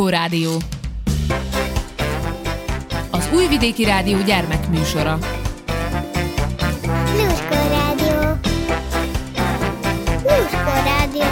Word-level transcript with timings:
Lluskó 0.00 0.18
Rádió. 0.18 0.56
Az 3.10 3.28
Újvidéki 3.34 3.84
Rádió 3.84 4.22
gyermekműsora. 4.22 5.18
Lluskó 7.16 7.54
Rádió. 7.68 8.38
Lluskó 10.22 10.72
Rádió. 10.84 11.22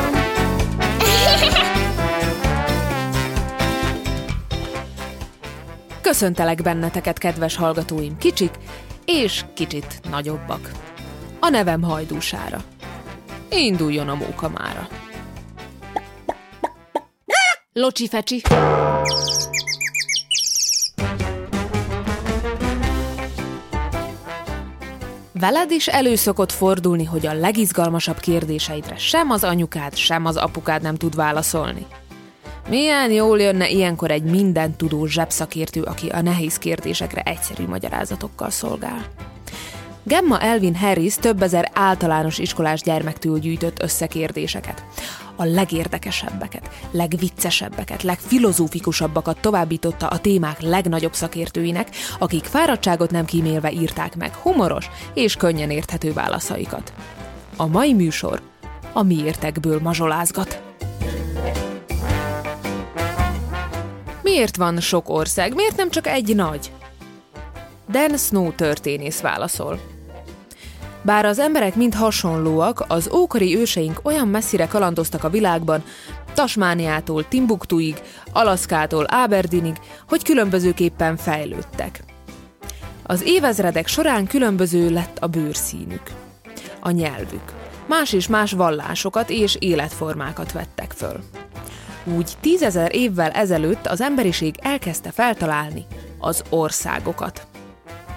Köszöntelek 6.00 6.62
benneteket, 6.62 7.18
kedves 7.18 7.56
hallgatóim, 7.56 8.18
kicsik 8.18 8.54
és 9.04 9.44
kicsit 9.54 10.00
nagyobbak. 10.10 10.70
A 11.40 11.48
nevem 11.48 11.82
Hajdúsára. 11.82 12.62
Induljon 13.50 14.08
a 14.08 14.14
móka 14.14 14.48
mára. 14.48 14.88
Locsi 17.72 18.08
fecsi. 18.08 18.42
Veled 25.32 25.70
is 25.70 25.88
előszokott 25.88 26.52
fordulni, 26.52 27.04
hogy 27.04 27.26
a 27.26 27.32
legizgalmasabb 27.32 28.18
kérdéseidre 28.18 28.96
sem 28.96 29.30
az 29.30 29.44
anyukád, 29.44 29.96
sem 29.96 30.26
az 30.26 30.36
apukád 30.36 30.82
nem 30.82 30.94
tud 30.94 31.14
válaszolni. 31.14 31.86
Milyen 32.68 33.10
jól 33.10 33.40
jönne 33.40 33.68
ilyenkor 33.68 34.10
egy 34.10 34.24
minden 34.24 34.76
tudó 34.76 35.06
zsebszakértő, 35.06 35.82
aki 35.82 36.08
a 36.08 36.20
nehéz 36.20 36.58
kérdésekre 36.58 37.20
egyszerű 37.20 37.66
magyarázatokkal 37.66 38.50
szolgál. 38.50 39.04
Gemma 40.08 40.40
Elvin 40.40 40.74
Harris 40.74 41.14
több 41.14 41.42
ezer 41.42 41.70
általános 41.74 42.38
iskolás 42.38 42.82
gyermektől 42.82 43.38
gyűjtött 43.38 43.82
összekérdéseket. 43.82 44.84
A 45.40 45.44
legérdekesebbeket, 45.44 46.70
legviccesebbeket, 46.90 48.02
legfilozófikusabbakat 48.02 49.40
továbbította 49.40 50.06
a 50.06 50.18
témák 50.18 50.60
legnagyobb 50.60 51.14
szakértőinek, 51.14 51.88
akik 52.18 52.44
fáradtságot 52.44 53.10
nem 53.10 53.24
kímélve 53.24 53.72
írták 53.72 54.16
meg 54.16 54.34
humoros 54.34 54.90
és 55.14 55.36
könnyen 55.36 55.70
érthető 55.70 56.12
válaszaikat. 56.12 56.92
A 57.56 57.66
mai 57.66 57.92
műsor 57.92 58.42
a 58.92 59.02
miértekből 59.02 59.80
mazsolázgat. 59.80 60.62
Miért 64.22 64.56
van 64.56 64.80
sok 64.80 65.08
ország? 65.08 65.54
Miért 65.54 65.76
nem 65.76 65.90
csak 65.90 66.06
egy 66.06 66.34
nagy? 66.34 66.72
Dan 67.90 68.16
Snow 68.16 68.52
történész 68.52 69.20
válaszol. 69.20 69.97
Bár 71.08 71.24
az 71.24 71.38
emberek 71.38 71.74
mind 71.74 71.94
hasonlóak, 71.94 72.84
az 72.88 73.10
ókori 73.12 73.56
őseink 73.56 74.00
olyan 74.02 74.28
messzire 74.28 74.66
kalandoztak 74.66 75.24
a 75.24 75.30
világban, 75.30 75.84
Tasmániától 76.34 77.28
Timbuktuig, 77.28 78.02
Alaszkától 78.32 79.04
Aberdinig, 79.04 79.76
hogy 80.08 80.24
különbözőképpen 80.24 81.16
fejlődtek. 81.16 82.00
Az 83.02 83.22
évezredek 83.24 83.86
során 83.86 84.26
különböző 84.26 84.90
lett 84.90 85.18
a 85.20 85.26
bőrszínük, 85.26 86.02
a 86.80 86.90
nyelvük. 86.90 87.52
Más 87.86 88.12
és 88.12 88.26
más 88.26 88.52
vallásokat 88.52 89.30
és 89.30 89.56
életformákat 89.58 90.52
vettek 90.52 90.92
föl. 90.92 91.20
Úgy 92.16 92.32
tízezer 92.40 92.94
évvel 92.94 93.30
ezelőtt 93.30 93.86
az 93.86 94.00
emberiség 94.00 94.54
elkezdte 94.62 95.10
feltalálni 95.10 95.86
az 96.18 96.42
országokat. 96.48 97.46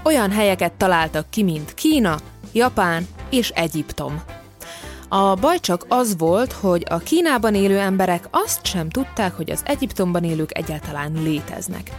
Olyan 0.03 0.31
helyeket 0.31 0.73
találtak 0.73 1.29
ki, 1.29 1.43
mint 1.43 1.73
Kína, 1.73 2.17
Japán 2.53 3.07
és 3.29 3.49
Egyiptom. 3.49 4.21
A 5.09 5.35
baj 5.35 5.59
csak 5.59 5.85
az 5.87 6.17
volt, 6.17 6.51
hogy 6.51 6.85
a 6.89 6.97
Kínában 6.97 7.55
élő 7.55 7.79
emberek 7.79 8.27
azt 8.31 8.65
sem 8.65 8.89
tudták, 8.89 9.35
hogy 9.35 9.51
az 9.51 9.61
Egyiptomban 9.65 10.23
élők 10.23 10.57
egyáltalán 10.57 11.11
léteznek. 11.23 11.91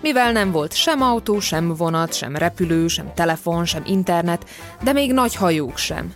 Mivel 0.00 0.32
nem 0.32 0.50
volt 0.50 0.74
sem 0.74 1.02
autó, 1.02 1.40
sem 1.40 1.74
vonat, 1.74 2.14
sem 2.14 2.36
repülő, 2.36 2.88
sem 2.88 3.14
telefon, 3.14 3.64
sem 3.64 3.82
internet, 3.86 4.48
de 4.82 4.92
még 4.92 5.12
nagy 5.12 5.34
hajók 5.34 5.78
sem. 5.78 6.12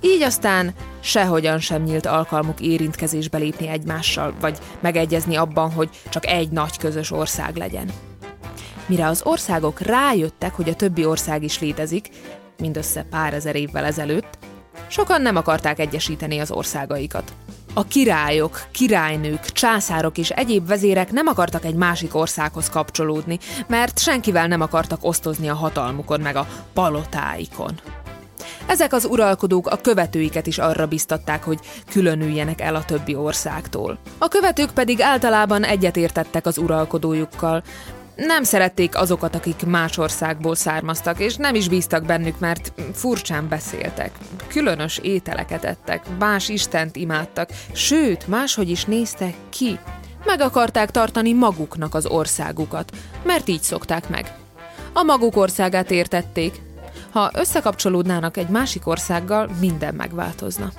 Így 0.00 0.22
aztán 0.22 0.74
sehogyan 1.00 1.58
sem 1.58 1.82
nyílt 1.82 2.06
alkalmuk 2.06 2.60
érintkezésbe 2.60 3.38
lépni 3.38 3.68
egymással, 3.68 4.34
vagy 4.40 4.58
megegyezni 4.80 5.36
abban, 5.36 5.72
hogy 5.72 5.88
csak 6.08 6.26
egy 6.26 6.50
nagy 6.50 6.78
közös 6.78 7.10
ország 7.10 7.56
legyen. 7.56 7.90
Mire 8.86 9.06
az 9.06 9.20
országok 9.24 9.80
rájöttek, 9.80 10.54
hogy 10.54 10.68
a 10.68 10.74
többi 10.74 11.04
ország 11.04 11.42
is 11.42 11.60
létezik, 11.60 12.08
mindössze 12.58 13.02
pár 13.10 13.34
ezer 13.34 13.56
évvel 13.56 13.84
ezelőtt, 13.84 14.38
sokan 14.88 15.22
nem 15.22 15.36
akarták 15.36 15.78
egyesíteni 15.78 16.38
az 16.38 16.50
országaikat. 16.50 17.32
A 17.74 17.84
királyok, 17.84 18.62
királynők, 18.70 19.44
császárok 19.44 20.18
és 20.18 20.30
egyéb 20.30 20.66
vezérek 20.66 21.12
nem 21.12 21.26
akartak 21.26 21.64
egy 21.64 21.74
másik 21.74 22.14
országhoz 22.14 22.70
kapcsolódni, 22.70 23.38
mert 23.66 23.98
senkivel 23.98 24.46
nem 24.46 24.60
akartak 24.60 25.04
osztozni 25.04 25.48
a 25.48 25.54
hatalmukon 25.54 26.20
meg 26.20 26.36
a 26.36 26.48
palotáikon. 26.72 27.80
Ezek 28.66 28.92
az 28.92 29.04
uralkodók 29.04 29.66
a 29.66 29.76
követőiket 29.76 30.46
is 30.46 30.58
arra 30.58 30.86
biztatták, 30.86 31.44
hogy 31.44 31.58
különüljenek 31.90 32.60
el 32.60 32.74
a 32.74 32.84
többi 32.84 33.14
országtól. 33.14 33.98
A 34.18 34.28
követők 34.28 34.70
pedig 34.70 35.00
általában 35.00 35.64
egyetértettek 35.64 36.46
az 36.46 36.58
uralkodójukkal, 36.58 37.62
nem 38.16 38.42
szerették 38.42 38.96
azokat, 38.96 39.34
akik 39.34 39.66
más 39.66 39.98
országból 39.98 40.54
származtak, 40.54 41.20
és 41.20 41.36
nem 41.36 41.54
is 41.54 41.68
bíztak 41.68 42.04
bennük, 42.04 42.38
mert 42.38 42.72
furcsán 42.92 43.48
beszéltek. 43.48 44.10
Különös 44.48 44.98
ételeket 44.98 45.64
ettek, 45.64 46.02
más 46.18 46.48
Istent 46.48 46.96
imádtak, 46.96 47.50
sőt, 47.72 48.28
máshogy 48.28 48.70
is 48.70 48.84
néztek 48.84 49.34
ki. 49.48 49.78
Meg 50.24 50.40
akarták 50.40 50.90
tartani 50.90 51.32
maguknak 51.32 51.94
az 51.94 52.06
országukat, 52.06 52.92
mert 53.22 53.48
így 53.48 53.62
szokták 53.62 54.08
meg. 54.08 54.34
A 54.92 55.02
maguk 55.02 55.36
országát 55.36 55.90
értették. 55.90 56.60
Ha 57.10 57.30
összekapcsolódnának 57.34 58.36
egy 58.36 58.48
másik 58.48 58.86
országgal, 58.86 59.50
minden 59.60 59.94
megváltozna. 59.94 60.72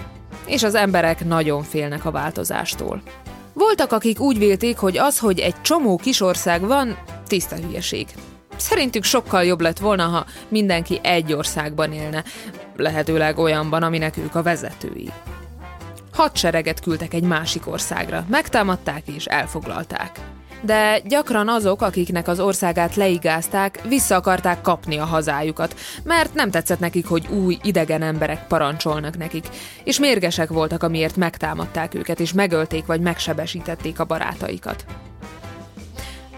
És 0.46 0.64
az 0.64 0.76
emberek 0.76 1.26
nagyon 1.26 1.64
félnek 1.64 2.06
a 2.06 2.12
változástól. 2.12 3.02
Voltak, 3.58 3.92
akik 3.92 4.20
úgy 4.20 4.38
vélték, 4.38 4.78
hogy 4.78 4.98
az, 4.98 5.20
hogy 5.20 5.40
egy 5.40 5.62
csomó 5.62 5.96
kisország 5.98 6.62
van, 6.62 6.98
tiszta 7.28 7.56
hülyeség. 7.56 8.08
Szerintük 8.58 9.04
sokkal 9.04 9.44
jobb 9.44 9.62
lett 9.62 9.78
volna, 9.78 10.04
ha 10.04 10.26
mindenki 10.48 11.00
egy 11.04 11.34
országban 11.34 11.94
élne, 11.94 12.24
lehetőleg 12.76 13.38
olyanban, 13.38 13.84
aminek 13.84 14.18
ők 14.18 14.36
a 14.36 14.44
vezetői. 14.44 15.12
Hadsereget 16.14 16.80
küldtek 16.80 17.14
egy 17.14 17.24
másik 17.24 17.68
országra, 17.68 18.26
megtámadták 18.30 19.08
és 19.08 19.26
elfoglalták. 19.26 20.37
De 20.62 21.00
gyakran 21.00 21.50
azok, 21.50 21.82
akiknek 21.82 22.28
az 22.28 22.40
országát 22.40 22.96
leigázták, 22.96 23.82
vissza 23.88 24.16
akarták 24.16 24.62
kapni 24.62 24.98
a 24.98 25.06
hazájukat, 25.06 25.76
mert 26.04 26.34
nem 26.34 26.52
tetszett 26.52 26.80
nekik, 26.80 27.06
hogy 27.06 27.28
új, 27.28 27.58
idegen 27.64 28.02
emberek 28.02 28.48
parancsolnak 28.48 29.18
nekik, 29.18 29.46
és 29.84 30.00
mérgesek 30.00 30.50
voltak, 30.50 30.84
amiért 30.84 31.16
megtámadták 31.16 31.94
őket, 31.94 32.20
és 32.20 32.34
megölték 32.34 32.86
vagy 32.86 33.02
megsebesítették 33.02 34.00
a 34.00 34.06
barátaikat. 34.06 34.86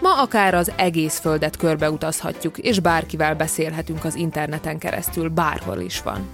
Ma 0.00 0.20
akár 0.20 0.54
az 0.54 0.72
egész 0.76 1.18
földet 1.18 1.56
körbeutazhatjuk, 1.56 2.58
és 2.58 2.80
bárkivel 2.80 3.34
beszélhetünk 3.34 4.04
az 4.04 4.14
interneten 4.14 4.78
keresztül, 4.78 5.28
bárhol 5.28 5.80
is 5.80 6.02
van. 6.02 6.28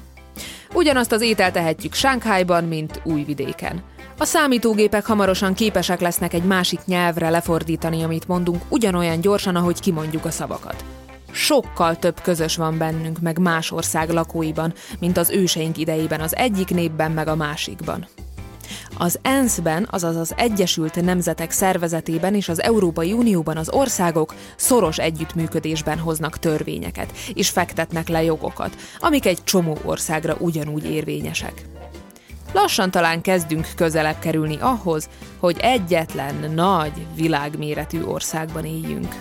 Ugyanazt 0.75 1.13
az 1.13 1.21
ételt 1.21 1.53
tehetjük 1.53 1.95
Sánkhájban, 1.95 2.65
mint 2.65 3.01
Újvidéken. 3.05 3.83
A 4.19 4.25
számítógépek 4.25 5.06
hamarosan 5.06 5.54
képesek 5.54 6.00
lesznek 6.00 6.32
egy 6.32 6.43
másik 6.43 6.81
nyelvre 6.84 7.31
lefordítani, 7.31 8.03
amit 8.03 8.28
mondunk, 8.28 8.62
ugyanolyan 8.69 9.21
gyorsan, 9.21 9.56
ahogy 9.56 9.81
kimondjuk 9.81 10.25
a 10.25 10.31
szavakat. 10.31 10.84
Sokkal 11.31 11.97
több 11.97 12.21
közös 12.21 12.56
van 12.56 12.78
bennünk, 12.78 13.21
meg 13.21 13.38
más 13.38 13.71
ország 13.71 14.10
lakóiban, 14.10 14.75
mint 14.99 15.16
az 15.16 15.31
őseink 15.31 15.76
idejében 15.78 16.21
az 16.21 16.37
egyik 16.37 16.69
népben, 16.69 17.10
meg 17.10 17.28
a 17.28 17.37
másikban. 17.37 18.06
Az 18.99 19.19
ENSZ-ben, 19.23 19.88
azaz 19.91 20.17
az 20.17 20.35
Egyesült 20.37 21.02
Nemzetek 21.02 21.50
Szervezetében 21.50 22.35
és 22.35 22.49
az 22.49 22.62
Európai 22.62 23.12
Unióban 23.12 23.56
az 23.56 23.70
országok 23.70 24.35
szoros 24.56 24.99
együttműködésben 24.99 25.99
hoznak 25.99 26.38
törvényeket, 26.38 27.12
és 27.35 27.49
fektetnek 27.49 28.08
le 28.08 28.23
jogokat, 28.23 28.76
amik 28.99 29.26
egy 29.26 29.44
csomó 29.44 29.79
országra 29.85 30.37
ugyanúgy 30.38 30.91
érvényesek. 30.91 31.64
Lassan 32.56 32.91
talán 32.91 33.20
kezdünk 33.20 33.69
közelebb 33.75 34.19
kerülni 34.19 34.56
ahhoz, 34.61 35.08
hogy 35.38 35.56
egyetlen 35.61 36.50
nagy, 36.55 37.06
világméretű 37.14 38.03
országban 38.03 38.64
éljünk. 38.64 39.14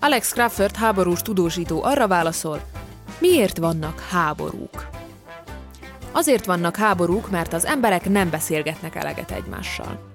Alex 0.00 0.32
Crawford 0.32 0.76
háborús 0.76 1.20
tudósító 1.20 1.82
arra 1.82 2.08
válaszol, 2.08 2.60
miért 3.18 3.58
vannak 3.58 4.00
háborúk? 4.00 4.88
Azért 6.12 6.44
vannak 6.44 6.76
háborúk, 6.76 7.30
mert 7.30 7.52
az 7.52 7.66
emberek 7.66 8.08
nem 8.08 8.30
beszélgetnek 8.30 8.94
eleget 8.94 9.30
egymással. 9.30 10.12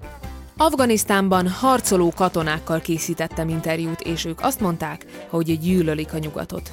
Afganisztánban 0.58 1.48
harcoló 1.48 2.14
katonákkal 2.16 2.80
készítettem 2.80 3.50
interjút, 3.50 4.02
és 4.02 4.26
ők 4.26 4.40
azt 4.42 4.60
mondták, 4.60 5.06
hogy 5.30 5.60
gyűlölik 5.60 6.14
a 6.14 6.18
nyugatot. 6.18 6.72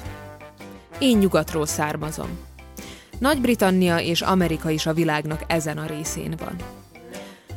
Én 0.99 1.17
nyugatról 1.17 1.65
származom. 1.65 2.54
Nagy-Britannia 3.17 3.99
és 3.99 4.21
Amerika 4.21 4.69
is 4.69 4.85
a 4.85 4.93
világnak 4.93 5.43
ezen 5.47 5.77
a 5.77 5.85
részén 5.85 6.35
van. 6.39 6.55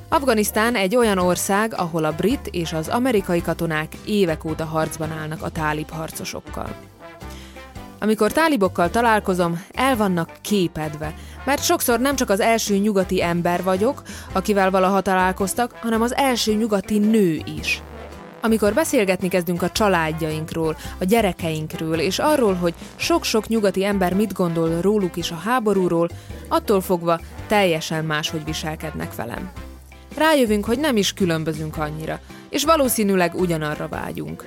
Afganisztán 0.08 0.74
egy 0.74 0.96
olyan 0.96 1.18
ország, 1.18 1.74
ahol 1.76 2.04
a 2.04 2.12
brit 2.12 2.48
és 2.50 2.72
az 2.72 2.88
amerikai 2.88 3.42
katonák 3.42 3.92
évek 4.06 4.44
óta 4.44 4.64
harcban 4.64 5.12
állnak 5.12 5.42
a 5.42 5.48
tálib 5.48 5.90
harcosokkal. 5.90 6.76
Amikor 8.00 8.32
tálibokkal 8.32 8.90
találkozom, 8.90 9.64
el 9.74 9.96
vannak 9.96 10.30
képedve, 10.40 11.14
mert 11.44 11.64
sokszor 11.64 12.00
nem 12.00 12.16
csak 12.16 12.30
az 12.30 12.40
első 12.40 12.76
nyugati 12.76 13.22
ember 13.22 13.62
vagyok, 13.62 14.02
akivel 14.32 14.70
valaha 14.70 15.00
találkoztak, 15.00 15.72
hanem 15.72 16.02
az 16.02 16.14
első 16.14 16.52
nyugati 16.52 16.98
nő 16.98 17.42
is. 17.58 17.82
Amikor 18.40 18.74
beszélgetni 18.74 19.28
kezdünk 19.28 19.62
a 19.62 19.70
családjainkról, 19.70 20.76
a 20.98 21.04
gyerekeinkről, 21.04 21.98
és 21.98 22.18
arról, 22.18 22.54
hogy 22.54 22.74
sok-sok 22.96 23.48
nyugati 23.48 23.84
ember 23.84 24.14
mit 24.14 24.32
gondol 24.32 24.80
róluk 24.80 25.16
is 25.16 25.30
a 25.30 25.40
háborúról, 25.44 26.08
attól 26.48 26.80
fogva 26.80 27.20
teljesen 27.46 28.04
máshogy 28.04 28.44
viselkednek 28.44 29.14
velem. 29.14 29.50
Rájövünk, 30.16 30.64
hogy 30.64 30.78
nem 30.78 30.96
is 30.96 31.12
különbözünk 31.12 31.76
annyira, 31.76 32.20
és 32.48 32.64
valószínűleg 32.64 33.34
ugyanarra 33.34 33.88
vágyunk. 33.88 34.44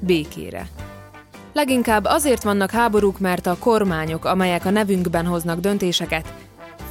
Békére. 0.00 0.68
Leginkább 1.52 2.04
azért 2.04 2.42
vannak 2.42 2.70
háborúk, 2.70 3.18
mert 3.18 3.46
a 3.46 3.56
kormányok, 3.58 4.24
amelyek 4.24 4.64
a 4.64 4.70
nevünkben 4.70 5.26
hoznak 5.26 5.60
döntéseket, 5.60 6.32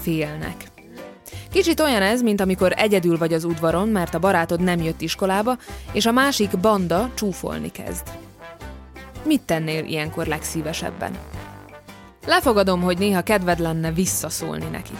félnek. 0.01 0.74
Kicsit 1.55 1.79
olyan 1.79 2.01
ez, 2.01 2.21
mint 2.21 2.41
amikor 2.41 2.73
egyedül 2.75 3.17
vagy 3.17 3.33
az 3.33 3.43
udvaron, 3.43 3.89
mert 3.89 4.13
a 4.13 4.19
barátod 4.19 4.61
nem 4.61 4.81
jött 4.81 5.01
iskolába, 5.01 5.57
és 5.91 6.05
a 6.05 6.11
másik 6.11 6.59
banda 6.59 7.11
csúfolni 7.13 7.71
kezd. 7.71 8.07
Mit 9.25 9.41
tennél 9.41 9.85
ilyenkor 9.85 10.25
legszívesebben? 10.25 11.17
Lefogadom, 12.25 12.81
hogy 12.81 12.97
néha 12.97 13.21
kedved 13.21 13.59
lenne 13.59 13.91
visszaszólni 13.91 14.65
nekik. 14.71 14.99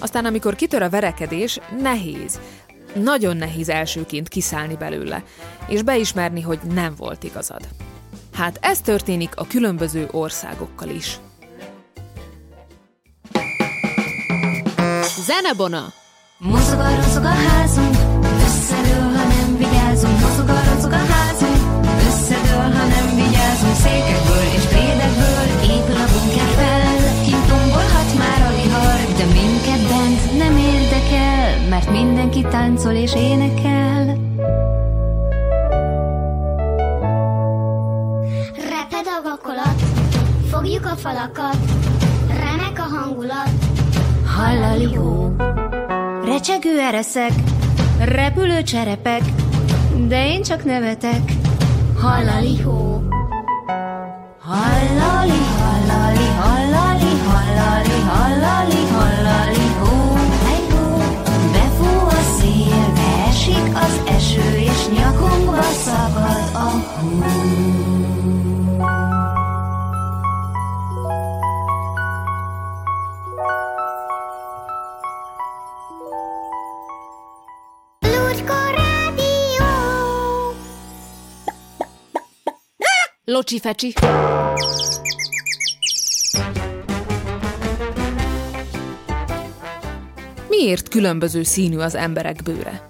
Aztán, 0.00 0.24
amikor 0.24 0.54
kitör 0.54 0.82
a 0.82 0.90
verekedés, 0.90 1.60
nehéz, 1.80 2.40
nagyon 2.94 3.36
nehéz 3.36 3.68
elsőként 3.68 4.28
kiszállni 4.28 4.76
belőle, 4.76 5.22
és 5.66 5.82
beismerni, 5.82 6.40
hogy 6.40 6.58
nem 6.74 6.94
volt 6.96 7.22
igazad. 7.22 7.68
Hát 8.32 8.58
ez 8.60 8.80
történik 8.80 9.32
a 9.36 9.46
különböző 9.46 10.08
országokkal 10.10 10.88
is. 10.88 11.18
Zenebona! 15.26 15.92
Mozog 16.38 16.80
a 16.80 16.94
rozog 17.00 17.24
a 17.24 17.34
házunk, 17.46 17.96
összedől, 18.46 19.08
ha 19.16 19.24
nem 19.34 19.56
vigyázunk. 19.56 20.20
Mozog 20.20 20.48
a 20.48 20.60
rozog 20.74 20.92
a 20.92 21.04
házunk, 21.12 21.60
összedől, 22.08 22.68
ha 22.76 22.84
nem 22.94 23.08
vigyázunk. 23.20 23.76
Székekből 23.84 24.46
és 24.56 24.64
plédekből 24.72 25.48
épül 25.74 25.98
a 26.04 26.06
bunker 26.12 26.50
fel. 26.58 26.82
Kint 27.24 27.46
tombolhat 27.48 28.10
már 28.18 28.40
a 28.48 28.50
vihar, 28.58 28.98
de 29.18 29.24
minket 29.38 29.82
bent 29.90 30.38
nem 30.38 30.56
érdekel, 30.56 31.68
mert 31.68 31.90
mindenki 31.90 32.42
táncol 32.50 32.92
és 32.92 33.14
énekel. 33.14 34.04
Reped 38.74 39.06
a 39.16 39.18
vakolat, 39.28 39.78
fogjuk 40.50 40.84
a 40.86 40.96
falakat, 40.96 41.58
remek 42.28 42.78
a 42.78 42.96
hangulat. 42.96 43.50
Hallali 44.42 44.94
hó, 44.94 45.36
recsegő 46.24 46.80
ereszek, 46.80 47.32
repülő 48.04 48.62
cserepek, 48.62 49.20
de 50.08 50.26
én 50.26 50.42
csak 50.42 50.64
nevetek. 50.64 51.32
Hallali 52.00 52.60
hó, 52.60 53.02
hallali, 54.38 55.40
hallali, 55.58 56.26
hallali, 56.40 57.12
hallali, 57.26 58.00
hallali, 58.08 58.86
hallali 58.92 59.66
hó. 59.80 60.14
Befúj 61.52 62.08
a 62.08 62.22
szél, 62.38 62.92
beesik 62.94 63.74
az 63.74 64.00
eső, 64.16 64.56
és 64.56 64.88
nyakunkba 64.98 65.62
szakad 65.62 66.50
a 66.54 66.70
hó. 67.00 67.41
Locsi 83.32 83.58
fecsi! 83.58 83.94
Miért 90.48 90.88
különböző 90.88 91.42
színű 91.42 91.78
az 91.78 91.94
emberek 91.94 92.42
bőre? 92.42 92.86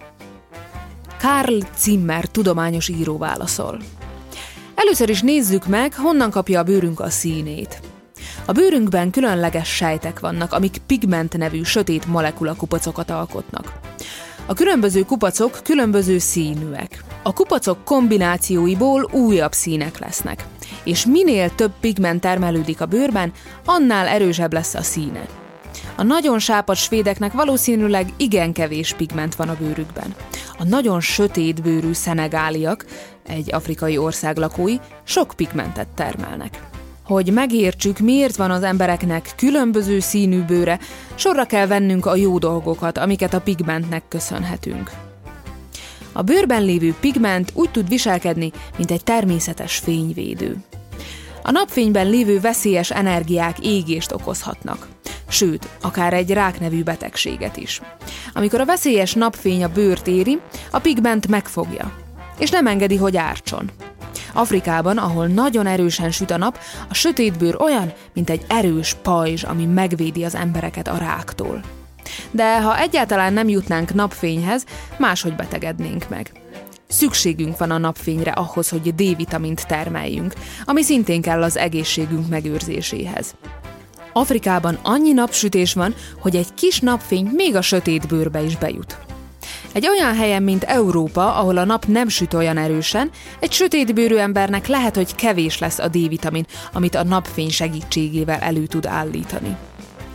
Karl 1.21 1.59
Zimmer 1.77 2.25
tudományos 2.25 2.89
író 2.89 3.19
válaszol. 3.19 3.81
Először 4.75 5.09
is 5.09 5.21
nézzük 5.21 5.67
meg, 5.67 5.95
honnan 5.95 6.31
kapja 6.31 6.61
a 6.61 6.63
bőrünk 6.63 7.01
a 7.01 7.11
színét. 7.11 7.81
A 8.45 8.53
bőrünkben 8.53 9.11
különleges 9.11 9.69
sejtek 9.69 10.21
vannak, 10.21 10.53
amik 10.53 10.77
pigment 10.87 11.37
nevű 11.37 11.63
sötét 11.63 12.07
molekula 12.07 12.55
kupacokat 12.55 13.11
alkotnak. 13.11 13.81
A 14.47 14.55
különböző 14.55 15.03
kupacok 15.03 15.61
különböző 15.65 16.19
színűek. 16.19 17.05
A 17.23 17.33
kupacok 17.33 17.85
kombinációiból 17.85 19.09
újabb 19.13 19.53
színek 19.53 19.99
lesznek, 19.99 20.47
és 20.85 21.07
minél 21.07 21.55
több 21.55 21.73
pigment 21.81 22.21
termelődik 22.21 22.81
a 22.81 22.87
bőrben, 22.87 23.33
annál 23.65 24.07
erősebb 24.07 24.53
lesz 24.53 24.75
a 24.75 24.83
színe. 24.83 25.27
A 25.97 26.03
nagyon 26.03 26.39
sápad 26.39 26.77
svédeknek 26.77 27.33
valószínűleg 27.33 28.13
igen 28.17 28.53
kevés 28.53 28.95
pigment 28.95 29.35
van 29.35 29.49
a 29.49 29.57
bőrükben. 29.61 30.15
A 30.59 30.65
nagyon 30.65 31.01
sötét 31.01 31.63
bőrű 31.63 31.93
szenegáliak, 31.93 32.87
egy 33.27 33.55
afrikai 33.55 33.99
ország 33.99 34.37
lakói, 34.37 34.77
sok 35.05 35.33
pigmentet 35.37 35.89
termelnek. 35.89 36.72
Hogy 37.05 37.33
megértsük, 37.33 37.99
miért 37.99 38.37
van 38.37 38.51
az 38.51 38.63
embereknek 38.63 39.33
különböző 39.37 40.01
színű 40.01 40.41
bőre, 40.41 40.79
sorra 41.15 41.45
kell 41.45 41.67
vennünk 41.67 42.07
a 42.07 42.17
jó 42.17 42.39
dolgokat, 42.39 42.99
amiket 42.99 43.35
a 43.35 43.41
pigmentnek 43.41 44.03
köszönhetünk. 44.09 44.91
A 46.13 46.23
bőrben 46.23 46.65
lévő 46.65 46.95
pigment 47.01 47.51
úgy 47.55 47.71
tud 47.71 47.89
viselkedni, 47.89 48.53
mint 48.77 48.91
egy 48.91 49.05
természetes 49.05 49.77
fényvédő. 49.77 50.57
A 51.43 51.51
napfényben 51.51 52.11
lévő 52.11 52.41
veszélyes 52.41 52.91
energiák 52.91 53.59
égést 53.59 54.13
okozhatnak. 54.13 54.89
Sőt, 55.29 55.69
akár 55.81 56.13
egy 56.13 56.31
rák 56.31 56.61
nevű 56.61 56.83
betegséget 56.83 57.57
is. 57.57 57.81
Amikor 58.35 58.61
a 58.61 58.65
veszélyes 58.65 59.13
napfény 59.13 59.65
a 59.65 59.69
bőrt 59.69 60.07
éri, 60.07 60.39
a 60.71 60.79
pigment 60.79 61.29
megfogja, 61.29 61.93
és 62.39 62.51
nem 62.51 62.67
engedi, 62.67 62.97
hogy 62.97 63.17
ártson. 63.17 63.71
Afrikában, 64.33 64.99
ahol 64.99 65.27
nagyon 65.27 65.67
erősen 65.67 66.11
süt 66.11 66.31
a 66.31 66.37
nap, 66.37 66.59
a 66.89 66.95
sötétbőr 66.95 67.57
olyan, 67.61 67.93
mint 68.15 68.31
egy 68.31 68.45
erős 68.49 68.97
pajzs, 69.03 69.45
ami 69.45 69.65
megvédi 69.65 70.25
az 70.25 70.35
embereket 70.35 70.89
a 70.89 70.97
ráktól. 70.97 71.61
De 72.31 72.63
ha 72.63 72.79
egyáltalán 72.79 73.33
nem 73.33 73.49
jutnánk 73.49 73.95
napfényhez, 73.95 74.65
máshogy 74.99 75.35
betegednénk 75.35 76.09
meg. 76.09 76.33
Szükségünk 76.89 77.59
van 77.59 77.71
a 77.71 77.79
napfényre 77.79 78.31
ahhoz, 78.31 78.69
hogy 78.69 78.95
D-vitamint 78.95 79.67
termeljünk, 79.67 80.33
ami 80.65 80.83
szintén 80.83 81.23
kell 81.23 81.43
az 81.43 81.57
egészségünk 81.57 82.29
megőrzéséhez. 82.29 83.35
Afrikában 84.13 84.79
annyi 84.83 85.13
napsütés 85.13 85.75
van, 85.75 85.95
hogy 86.21 86.37
egy 86.37 86.55
kis 86.55 86.81
napfény 86.81 87.31
még 87.33 87.57
a 87.57 87.63
sötét 87.63 88.07
bőrbe 88.09 88.43
is 88.43 88.57
bejut. 88.57 88.99
Egy 89.73 89.89
olyan 89.89 90.15
helyen, 90.15 90.43
mint 90.43 90.65
Európa, 90.65 91.35
ahol 91.35 91.57
a 91.57 91.65
nap 91.65 91.87
nem 91.87 92.09
süt 92.09 92.35
olyan 92.35 92.57
erősen, 92.59 93.11
egy 93.39 93.53
sötétbőrű 93.53 94.17
embernek 94.17 94.67
lehet, 94.67 94.97
hogy 94.97 95.15
kevés 95.15 95.59
lesz 95.59 95.79
a 95.79 95.89
D-vitamin, 95.89 96.47
amit 96.73 96.95
a 96.95 97.05
napfény 97.05 97.51
segítségével 97.51 98.41
elő 98.41 98.67
tud 98.67 98.87
állítani. 98.87 99.57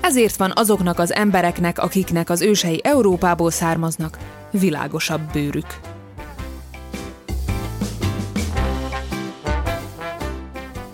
Ezért 0.01 0.35
van 0.35 0.51
azoknak 0.55 0.99
az 0.99 1.13
embereknek, 1.13 1.79
akiknek 1.79 2.29
az 2.29 2.41
ősei 2.41 2.81
Európából 2.83 3.51
származnak, 3.51 4.17
világosabb 4.51 5.31
bőrük. 5.31 5.79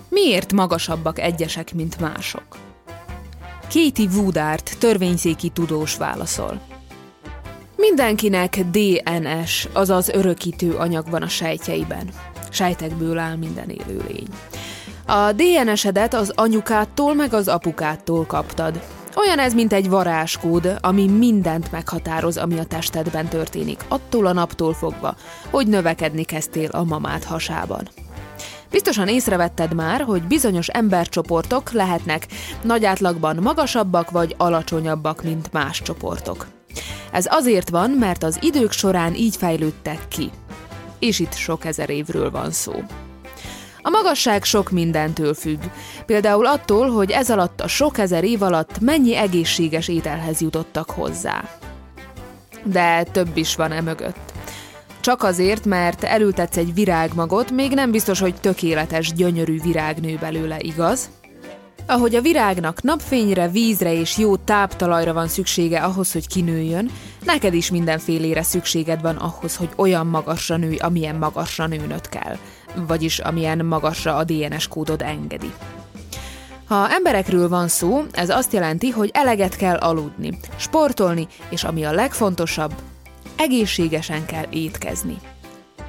Miért 0.10 0.54
magasabbak 0.54 1.20
egyesek, 1.20 1.74
mint 1.74 2.00
mások? 2.00 2.44
Katie 3.62 4.10
Woodard, 4.16 4.64
törvényszéki 4.80 5.50
tudós 5.50 5.96
válaszol. 5.98 6.73
Mindenkinek 7.96 8.60
DNS, 8.60 9.68
azaz 9.74 10.10
örökítő 10.10 10.74
anyag 10.76 11.10
van 11.10 11.22
a 11.22 11.28
sejtjeiben. 11.28 12.10
Sejtekből 12.50 13.18
áll 13.18 13.36
minden 13.36 13.70
élőlény. 13.70 14.28
A 15.06 15.32
DNS-edet 15.32 16.14
az 16.14 16.32
anyukától 16.36 17.14
meg 17.14 17.34
az 17.34 17.48
apukától 17.48 18.26
kaptad. 18.26 18.82
Olyan 19.16 19.40
ez, 19.40 19.54
mint 19.54 19.74
egy 19.74 19.90
varázskód, 19.90 20.78
ami 20.82 21.08
mindent 21.08 21.72
meghatároz, 21.72 22.38
ami 22.38 22.60
a 22.60 22.64
testedben 22.64 23.28
történik, 23.28 23.86
attól 23.88 24.26
a 24.26 24.34
naptól 24.34 24.74
fogva, 24.74 25.16
hogy 25.50 25.68
növekedni 25.68 26.24
kezdtél 26.24 26.70
a 26.70 26.84
mamád 26.84 27.24
hasában. 27.24 27.88
Biztosan 28.72 29.08
észrevetted 29.08 29.74
már, 29.74 30.02
hogy 30.02 30.24
bizonyos 30.24 30.68
embercsoportok 30.68 31.72
lehetnek 31.72 32.28
nagy 32.62 32.86
átlagban 32.86 33.36
magasabbak 33.42 34.12
vagy 34.12 34.36
alacsonyabbak, 34.38 35.24
mint 35.24 35.52
más 35.52 35.82
csoportok. 35.82 36.48
Ez 37.12 37.26
azért 37.30 37.70
van, 37.70 37.90
mert 37.90 38.24
az 38.24 38.40
idők 38.42 38.72
során 38.72 39.16
így 39.16 39.36
fejlődtek 39.36 40.08
ki. 40.08 40.30
És 41.00 41.20
itt 41.20 41.34
sok 41.34 41.66
ezer 41.66 41.90
évről 41.90 42.32
van 42.32 42.52
szó. 42.52 42.74
A 43.82 43.90
magasság 43.90 44.44
sok 44.44 44.72
mindentől 44.72 45.34
függ. 45.34 45.60
Például 46.06 46.46
attól, 46.46 46.90
hogy 46.90 47.12
ez 47.12 47.30
alatt 47.30 47.62
a 47.62 47.68
sok 47.68 47.98
ezer 47.98 48.24
év 48.24 48.42
alatt 48.42 48.80
mennyi 48.80 49.16
egészséges 49.16 49.88
ételhez 49.88 50.42
jutottak 50.42 50.90
hozzá. 50.90 51.50
De 52.64 53.04
több 53.04 53.38
is 53.38 53.56
van 53.56 53.72
e 53.72 53.82
mögött. 53.82 54.34
Csak 55.00 55.24
azért, 55.24 55.66
mert 55.66 56.04
elültetsz 56.04 56.58
egy 56.58 56.74
virágmagot, 56.74 57.52
még 57.52 57.72
nem 57.72 57.92
biztos, 57.92 58.20
hogy 58.20 58.36
tökéletes, 58.36 59.14
gyönyörű 59.14 59.62
virág 59.62 60.00
nő 60.00 60.18
belőle, 60.22 60.58
igaz? 60.60 61.10
Ahogy 61.86 62.16
a 62.16 62.22
virágnak 62.22 62.82
napfényre, 62.82 63.48
vízre 63.48 63.94
és 63.94 64.18
jó 64.18 64.36
táptalajra 64.36 65.14
van 65.14 65.28
szüksége 65.28 65.80
ahhoz, 65.80 66.12
hogy 66.12 66.28
kinőjön, 66.28 66.90
neked 67.26 67.54
is 67.54 67.72
mindenfélére 67.72 68.44
szükséged 68.44 69.02
van 69.02 69.16
ahhoz, 69.16 69.56
hogy 69.56 69.70
olyan 69.76 70.08
magasra 70.08 70.58
nőj, 70.58 70.78
amilyen 70.78 71.16
magasra 71.16 71.68
nőnöd 71.68 72.10
kell. 72.10 72.38
Vagyis 72.88 73.20
amilyen 73.20 73.66
magasra 73.66 74.16
a 74.16 74.24
DNS 74.24 74.68
kódod 74.68 75.02
engedi. 75.02 75.54
Ha 76.68 76.90
emberekről 76.90 77.50
van 77.50 77.68
szó, 77.68 78.04
ez 78.12 78.30
azt 78.30 78.54
jelenti, 78.54 78.90
hogy 78.90 79.10
eleget 79.14 79.56
kell 79.56 79.78
aludni, 79.78 80.40
sportolni, 80.58 81.28
és 81.50 81.64
ami 81.64 81.84
a 81.84 81.92
legfontosabb, 81.92 82.74
egészségesen 83.36 84.26
kell 84.26 84.46
étkezni. 84.50 85.18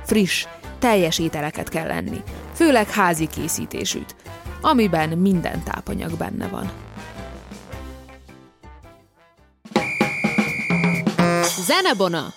Friss, 0.05 0.47
teljes 0.79 1.19
ételeket 1.19 1.69
kell 1.69 1.87
lenni, 1.87 2.23
főleg 2.55 2.91
házi 2.91 3.27
készítésűt, 3.27 4.15
amiben 4.65 5.19
minden 5.19 5.63
tápanyag 5.63 6.17
benne 6.17 6.49
van. 6.49 6.71
Zenebona! 11.67 12.33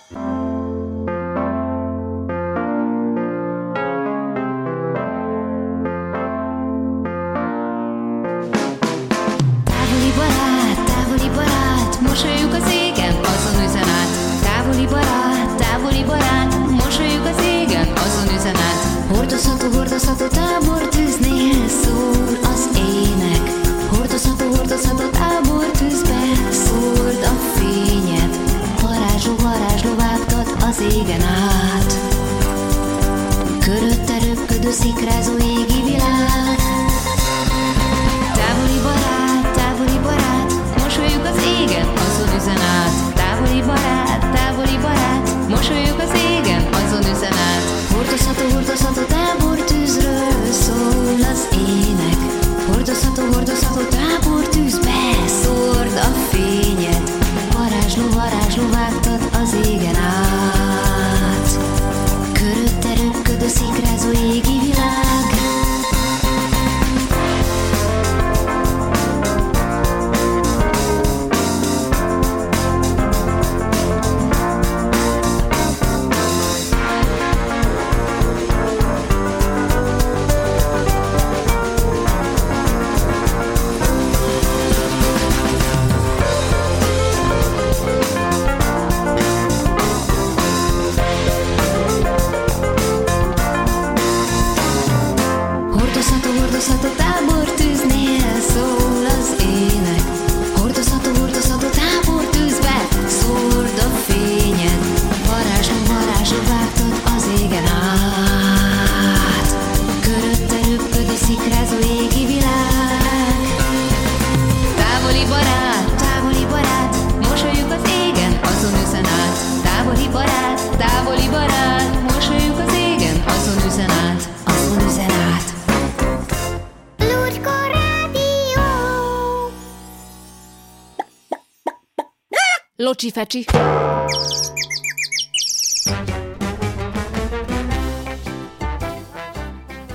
Locsi 132.88 133.12
fecsi! 133.12 133.46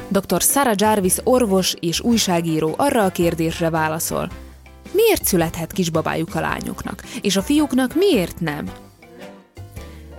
Dr. 0.08 0.40
Sarah 0.40 0.74
Jarvis 0.76 1.14
orvos 1.24 1.74
és 1.80 2.00
újságíró 2.00 2.74
arra 2.76 3.04
a 3.04 3.10
kérdésre 3.10 3.70
válaszol. 3.70 4.30
Miért 4.90 5.24
születhet 5.24 5.72
kisbabájuk 5.72 6.34
a 6.34 6.40
lányoknak, 6.40 7.02
és 7.20 7.36
a 7.36 7.42
fiúknak 7.42 7.94
miért 7.94 8.40
nem? 8.40 8.70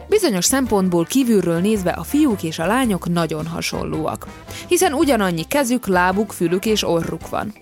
Bizonyos 0.10 0.46
szempontból 0.46 1.06
kívülről 1.06 1.60
nézve 1.60 1.92
a 1.92 2.03
fiúk 2.03 2.44
és 2.44 2.60
a 2.60 2.65
lányok 2.65 3.10
nagyon 3.10 3.48
hasonlóak, 3.48 4.27
hiszen 4.68 4.94
ugyanannyi 4.94 5.44
kezük, 5.44 5.88
lábuk, 5.88 6.32
fülük 6.32 6.65
és 6.65 6.84
orruk 6.84 7.30
van. 7.30 7.53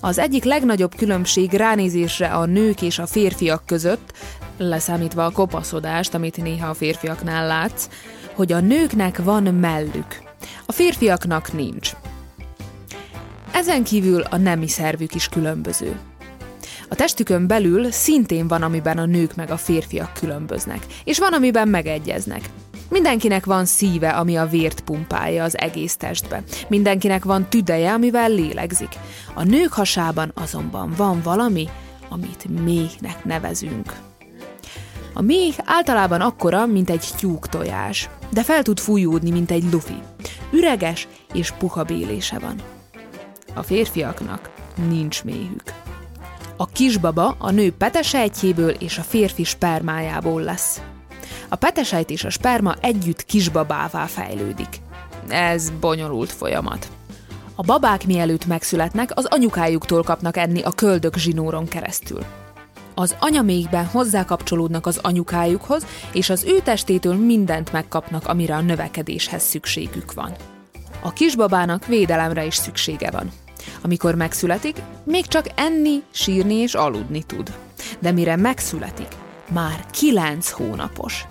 Az 0.00 0.18
egyik 0.18 0.44
legnagyobb 0.44 0.94
különbség 0.94 1.52
ránézésre 1.52 2.26
a 2.26 2.44
nők 2.44 2.82
és 2.82 2.98
a 2.98 3.06
férfiak 3.06 3.62
között, 3.66 4.12
leszámítva 4.58 5.24
a 5.24 5.30
kopaszodást, 5.30 6.14
amit 6.14 6.42
néha 6.42 6.68
a 6.68 6.74
férfiaknál 6.74 7.46
látsz, 7.46 7.88
hogy 8.34 8.52
a 8.52 8.60
nőknek 8.60 9.22
van 9.22 9.42
mellük, 9.42 10.22
a 10.66 10.72
férfiaknak 10.72 11.52
nincs. 11.52 11.92
Ezen 13.52 13.84
kívül 13.84 14.20
a 14.20 14.36
nemi 14.36 14.68
szervük 14.68 15.14
is 15.14 15.28
különböző. 15.28 15.98
A 16.88 16.94
testükön 16.94 17.46
belül 17.46 17.90
szintén 17.90 18.48
van, 18.48 18.62
amiben 18.62 18.98
a 18.98 19.04
nők 19.04 19.34
meg 19.34 19.50
a 19.50 19.56
férfiak 19.56 20.12
különböznek, 20.12 20.86
és 21.04 21.18
van, 21.18 21.32
amiben 21.32 21.68
megegyeznek. 21.68 22.50
Mindenkinek 22.90 23.44
van 23.44 23.64
szíve, 23.64 24.10
ami 24.10 24.36
a 24.36 24.46
vért 24.46 24.80
pumpálja 24.80 25.44
az 25.44 25.58
egész 25.58 25.96
testbe. 25.96 26.42
Mindenkinek 26.68 27.24
van 27.24 27.48
tüdeje, 27.48 27.92
amivel 27.92 28.30
lélegzik. 28.30 28.98
A 29.34 29.42
nők 29.42 29.72
hasában 29.72 30.32
azonban 30.34 30.92
van 30.96 31.20
valami, 31.22 31.68
amit 32.08 32.62
méhnek 32.64 33.24
nevezünk. 33.24 34.07
A 35.18 35.22
méh 35.22 35.54
általában 35.64 36.20
akkora, 36.20 36.66
mint 36.66 36.90
egy 36.90 37.08
tyúk 37.16 37.48
tojás, 37.48 38.08
de 38.32 38.42
fel 38.42 38.62
tud 38.62 38.78
fújódni, 38.78 39.30
mint 39.30 39.50
egy 39.50 39.72
lufi. 39.72 40.02
Üreges 40.52 41.08
és 41.32 41.50
puha 41.50 41.82
bélése 41.82 42.38
van. 42.38 42.54
A 43.54 43.62
férfiaknak 43.62 44.50
nincs 44.88 45.24
méhük. 45.24 45.62
A 46.56 46.66
kisbaba 46.66 47.36
a 47.38 47.50
nő 47.50 47.72
petesejtjéből 47.72 48.70
és 48.70 48.98
a 48.98 49.02
férfi 49.02 49.44
spermájából 49.44 50.42
lesz. 50.42 50.80
A 51.48 51.56
petesejt 51.56 52.10
és 52.10 52.24
a 52.24 52.30
sperma 52.30 52.74
együtt 52.80 53.24
kisbabává 53.24 54.06
fejlődik. 54.06 54.80
Ez 55.28 55.70
bonyolult 55.80 56.32
folyamat. 56.32 56.88
A 57.54 57.62
babák 57.62 58.06
mielőtt 58.06 58.46
megszületnek, 58.46 59.10
az 59.14 59.24
anyukájuktól 59.24 60.02
kapnak 60.02 60.36
enni 60.36 60.62
a 60.62 60.70
köldök 60.70 61.16
zsinóron 61.16 61.68
keresztül. 61.68 62.24
Az 62.98 63.14
anyamékben 63.20 63.86
hozzákapcsolódnak 63.86 64.86
az 64.86 64.98
anyukájukhoz, 65.02 65.86
és 66.12 66.30
az 66.30 66.44
ő 66.44 66.60
testétől 66.64 67.14
mindent 67.14 67.72
megkapnak, 67.72 68.26
amire 68.26 68.54
a 68.56 68.60
növekedéshez 68.60 69.42
szükségük 69.42 70.12
van. 70.12 70.32
A 71.00 71.12
kisbabának 71.12 71.86
védelemre 71.86 72.44
is 72.44 72.54
szüksége 72.54 73.10
van. 73.10 73.30
Amikor 73.82 74.14
megszületik, 74.14 74.76
még 75.04 75.26
csak 75.26 75.46
enni, 75.54 76.02
sírni 76.10 76.54
és 76.54 76.74
aludni 76.74 77.22
tud. 77.22 77.52
De 77.98 78.12
mire 78.12 78.36
megszületik, 78.36 79.08
már 79.52 79.86
kilenc 79.90 80.50
hónapos. 80.50 81.26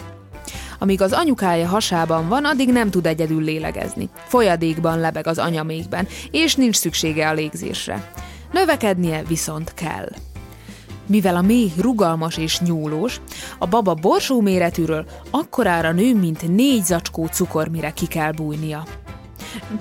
Amíg 0.79 1.01
az 1.01 1.11
anyukája 1.11 1.67
hasában 1.67 2.27
van, 2.27 2.45
addig 2.45 2.71
nem 2.71 2.89
tud 2.89 3.05
egyedül 3.05 3.43
lélegezni. 3.43 4.09
Folyadékban 4.27 4.99
lebeg 4.99 5.27
az 5.27 5.37
anyamékben, 5.37 6.07
és 6.31 6.55
nincs 6.55 6.75
szüksége 6.75 7.29
a 7.29 7.33
légzésre. 7.33 8.11
Növekednie 8.51 9.23
viszont 9.23 9.73
kell. 9.73 10.09
Mivel 11.07 11.35
a 11.35 11.41
méh 11.41 11.71
rugalmas 11.77 12.37
és 12.37 12.59
nyúlós, 12.59 13.21
a 13.59 13.65
baba 13.65 13.93
borsó 13.93 14.41
méretűről 14.41 15.05
akkorára 15.31 15.91
nő, 15.91 16.15
mint 16.15 16.55
négy 16.55 16.83
zacskó 16.83 17.25
cukor, 17.25 17.67
mire 17.67 17.91
ki 17.91 18.07
kell 18.07 18.31
bújnia. 18.31 18.83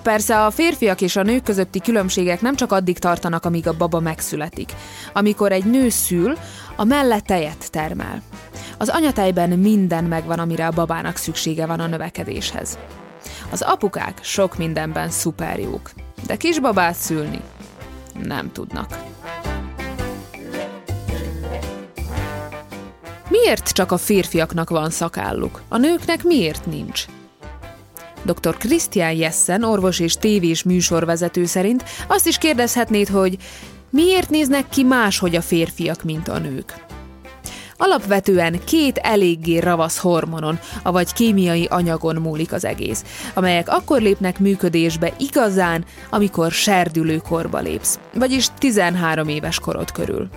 Persze 0.03 0.45
a 0.45 0.51
férfiak 0.51 1.01
és 1.01 1.17
a 1.17 1.23
nők 1.23 1.43
közötti 1.43 1.81
különbségek 1.81 2.41
nem 2.41 2.57
csak 2.57 2.73
addig 2.73 2.99
tartanak, 2.99 3.45
amíg 3.45 3.69
a 3.69 3.77
baba 3.77 4.01
megszületik. 4.01 4.73
Amikor 5.13 5.53
egy 5.53 5.65
nő 5.65 5.89
szül, 5.89 6.37
a 6.77 6.85
melle 6.85 7.21
tejet 7.21 7.71
termel. 7.71 8.23
Az 8.79 8.89
anyatejben 8.89 9.51
minden 9.51 10.05
megvan, 10.05 10.39
amire 10.39 10.67
a 10.67 10.71
babának 10.71 11.17
szüksége 11.17 11.67
van 11.67 11.81
a 11.81 11.87
növekedéshez. 11.87 12.79
Az 13.51 13.63
apukák 13.63 14.19
sok 14.23 14.57
mindenben 14.57 15.11
szuperjók, 15.11 15.91
de 16.27 16.37
kisbabát 16.37 16.95
szülni 16.95 17.41
nem 18.23 18.53
tudnak. 18.53 18.99
Miért 23.29 23.73
csak 23.73 23.93
a 23.93 23.97
férfiaknak 23.97 24.71
van 24.71 24.91
szakálluk? 24.91 25.63
A 25.69 25.77
nőknek 25.77 26.23
miért 26.25 26.67
nincs? 26.67 27.05
Dr. 28.25 28.57
Christian 28.57 29.13
Jessen, 29.13 29.63
orvos 29.63 29.99
és 29.99 30.15
tévés 30.15 30.63
műsorvezető 30.63 31.45
szerint 31.45 31.85
azt 32.09 32.27
is 32.27 32.39
kérdezhetnéd, 32.39 33.09
hogy 33.09 33.37
miért 33.91 34.31
néznek 34.31 34.69
ki 34.69 34.83
máshogy 34.83 35.37
a 35.37 35.41
férfiak, 35.41 36.03
mint 36.03 36.29
a 36.29 36.39
nők? 36.39 36.85
Alapvetően 37.77 38.65
két 38.65 38.99
eléggé 38.99 39.59
ravasz 39.59 39.99
hormonon, 39.99 40.59
avagy 40.83 41.13
kémiai 41.13 41.65
anyagon 41.71 42.17
múlik 42.17 42.53
az 42.53 42.65
egész, 42.65 43.05
amelyek 43.35 43.69
akkor 43.69 44.01
lépnek 44.01 44.39
működésbe 44.39 45.13
igazán, 45.19 45.85
amikor 46.11 46.51
serdülőkorba 46.51 47.59
lépsz, 47.59 47.99
vagyis 48.15 48.47
13 48.59 49.29
éves 49.29 49.59
korod 49.59 49.93
körül. 49.93 50.29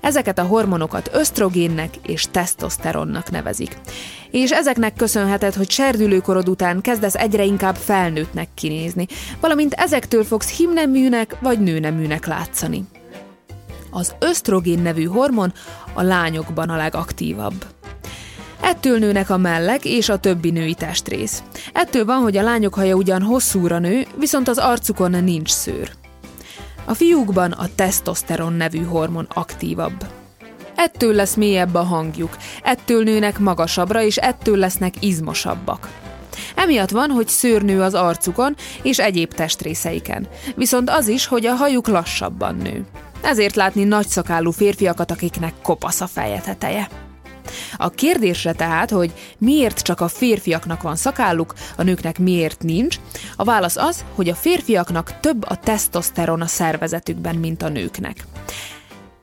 Ezeket 0.00 0.38
a 0.38 0.42
hormonokat 0.42 1.10
ösztrogénnek 1.12 1.96
és 2.02 2.26
tesztoszteronnak 2.30 3.30
nevezik. 3.30 3.78
És 4.30 4.50
ezeknek 4.50 4.94
köszönheted, 4.94 5.54
hogy 5.54 5.70
serdülőkorod 5.70 6.48
után 6.48 6.80
kezdesz 6.80 7.14
egyre 7.14 7.44
inkább 7.44 7.76
felnőttnek 7.76 8.48
kinézni, 8.54 9.06
valamint 9.40 9.72
ezektől 9.72 10.24
fogsz 10.24 10.56
himneműnek 10.56 11.36
vagy 11.40 11.60
nőneműnek 11.60 12.26
látszani. 12.26 12.84
Az 13.90 14.14
ösztrogén 14.18 14.78
nevű 14.78 15.04
hormon 15.04 15.52
a 15.92 16.02
lányokban 16.02 16.68
a 16.68 16.76
legaktívabb. 16.76 17.64
Ettől 18.60 18.98
nőnek 18.98 19.30
a 19.30 19.36
mellek 19.36 19.84
és 19.84 20.08
a 20.08 20.18
többi 20.18 20.50
női 20.50 20.74
testrész. 20.74 21.42
Ettől 21.72 22.04
van, 22.04 22.20
hogy 22.20 22.36
a 22.36 22.42
lányok 22.42 22.74
haja 22.74 22.94
ugyan 22.94 23.22
hosszúra 23.22 23.78
nő, 23.78 24.06
viszont 24.18 24.48
az 24.48 24.58
arcukon 24.58 25.24
nincs 25.24 25.50
szőr. 25.50 25.90
A 26.84 26.94
fiúkban 26.94 27.52
a 27.52 27.66
tesztoszteron 27.74 28.52
nevű 28.52 28.82
hormon 28.82 29.26
aktívabb. 29.34 30.06
Ettől 30.74 31.14
lesz 31.14 31.34
mélyebb 31.34 31.74
a 31.74 31.82
hangjuk, 31.82 32.36
ettől 32.62 33.02
nőnek 33.02 33.38
magasabbra, 33.38 34.02
és 34.02 34.16
ettől 34.16 34.56
lesznek 34.56 34.94
izmosabbak. 35.00 35.88
Emiatt 36.54 36.90
van, 36.90 37.10
hogy 37.10 37.28
szőrnő 37.28 37.82
az 37.82 37.94
arcukon 37.94 38.56
és 38.82 38.98
egyéb 38.98 39.34
testrészeiken, 39.34 40.28
viszont 40.56 40.90
az 40.90 41.08
is, 41.08 41.26
hogy 41.26 41.46
a 41.46 41.54
hajuk 41.54 41.86
lassabban 41.86 42.56
nő. 42.56 42.84
Ezért 43.22 43.54
látni 43.54 43.84
nagyszakálú 43.84 44.50
férfiakat, 44.50 45.10
akiknek 45.10 45.52
kopasz 45.62 46.00
a 46.00 46.06
feje 46.06 46.40
teteje. 46.40 46.88
A 47.76 47.90
kérdésre 47.90 48.52
tehát, 48.52 48.90
hogy 48.90 49.12
miért 49.38 49.82
csak 49.82 50.00
a 50.00 50.08
férfiaknak 50.08 50.82
van 50.82 50.96
szakálluk, 50.96 51.54
a 51.76 51.82
nőknek 51.82 52.18
miért 52.18 52.62
nincs, 52.62 52.96
a 53.36 53.44
válasz 53.44 53.76
az, 53.76 54.04
hogy 54.14 54.28
a 54.28 54.34
férfiaknak 54.34 55.20
több 55.20 55.44
a 55.48 55.56
tesztoszteron 55.56 56.40
a 56.40 56.46
szervezetükben, 56.46 57.36
mint 57.36 57.62
a 57.62 57.68
nőknek. 57.68 58.26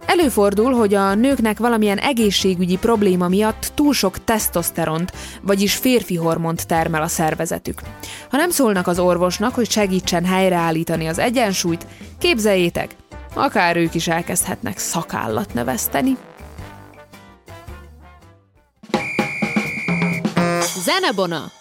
Előfordul, 0.05 0.73
hogy 0.73 0.93
a 0.93 1.15
nőknek 1.15 1.57
valamilyen 1.57 1.97
egészségügyi 1.97 2.77
probléma 2.77 3.27
miatt 3.27 3.71
túl 3.75 3.93
sok 3.93 4.23
tesztoszteront, 4.23 5.11
vagyis 5.41 5.75
férfi 5.75 6.15
hormont 6.15 6.67
termel 6.67 7.01
a 7.01 7.07
szervezetük. 7.07 7.79
Ha 8.29 8.37
nem 8.37 8.49
szólnak 8.49 8.87
az 8.87 8.99
orvosnak, 8.99 9.55
hogy 9.55 9.69
segítsen 9.69 10.25
helyreállítani 10.25 11.07
az 11.07 11.19
egyensúlyt, 11.19 11.87
képzeljétek, 12.19 12.95
akár 13.33 13.77
ők 13.77 13.93
is 13.93 14.07
elkezdhetnek 14.07 14.77
szakállat 14.77 15.53
növeszteni. 15.53 16.17
Zenebona! 20.83 21.51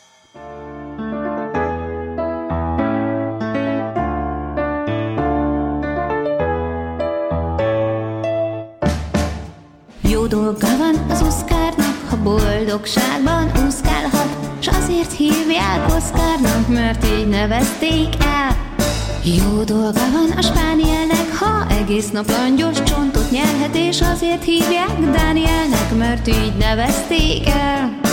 Jó 10.02 10.26
dolga 10.26 10.76
van 10.78 10.94
az 11.11 11.22
Oszkárnak, 11.22 12.09
ha 12.09 12.16
boldogságban 12.22 13.52
úszkálhat, 13.66 14.28
s 14.59 14.68
azért 14.68 15.12
hívják 15.12 15.87
Oszkárnak, 15.96 16.68
mert 16.68 17.04
így 17.04 17.28
nevezték 17.28 18.14
el. 18.24 18.76
Jó 19.24 19.62
dolga 19.62 20.11
van 20.12 20.30
a 20.37 20.42
spánielnek, 20.42 21.35
ha 21.38 21.66
egész 21.70 22.11
nap 22.11 22.30
langyos 22.30 22.83
csontot 22.83 23.30
nyelhet, 23.30 23.74
és 23.74 24.00
azért 24.00 24.44
hívják 24.44 24.98
Dánielnek, 24.98 25.96
mert 25.96 26.28
így 26.28 26.56
nevezték 26.59 27.48
el. 27.48 28.09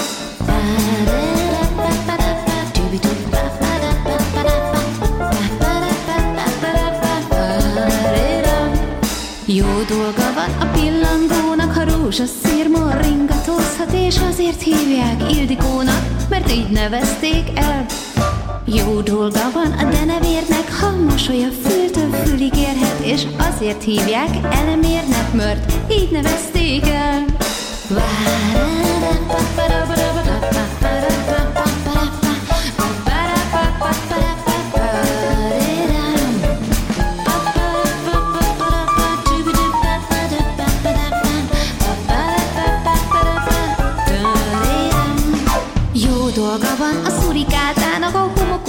Jó 9.50 9.66
dolga 9.88 10.34
van 10.36 10.52
a 10.60 10.72
pillangónak, 10.74 11.74
ha 11.74 11.84
rózsaszírmon 11.84 13.02
ringatózhat, 13.02 13.92
és 13.92 14.16
azért 14.30 14.62
hívják 14.62 15.36
Ildikónak, 15.36 16.02
mert 16.30 16.52
így 16.52 16.70
nevezték 16.70 17.60
el. 17.60 17.86
Jó 18.66 19.02
dolga 19.02 19.52
van 19.54 19.72
a 19.72 19.90
denevérnek, 19.90 20.74
ha 20.80 20.96
mosolya 21.10 21.48
fültől 21.64 22.12
fülig 22.12 22.56
érhet, 22.56 23.00
és 23.02 23.24
azért 23.38 23.84
hívják 23.84 24.30
elemérnek, 24.52 25.34
mert 25.34 25.74
így 25.92 26.12
nevezték 26.12 26.58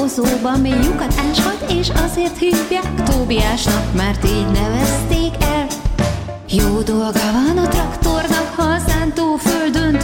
homokozóban 0.08 0.60
mély 0.60 0.82
lyukat 0.82 1.14
áshat, 1.30 1.70
és 1.70 1.88
azért 2.04 2.38
hívják 2.38 3.02
Tóbiásnak, 3.02 3.94
mert 3.94 4.24
így 4.24 4.46
nevezték 4.46 5.34
el. 5.40 5.66
Jó 6.48 6.80
dolga 6.80 7.32
van 7.32 7.58
a 7.64 7.68
traktornak, 7.68 8.52
ha 8.56 8.62
a 8.62 8.78
szántóföldön 8.78 9.98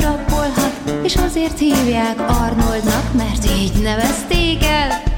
trappolhat, 0.45 1.05
és 1.05 1.17
azért 1.17 1.59
hívják 1.59 2.21
Arnoldnak, 2.21 3.13
mert 3.17 3.51
így 3.51 3.83
nevezték 3.83 4.65
el. 4.65 5.14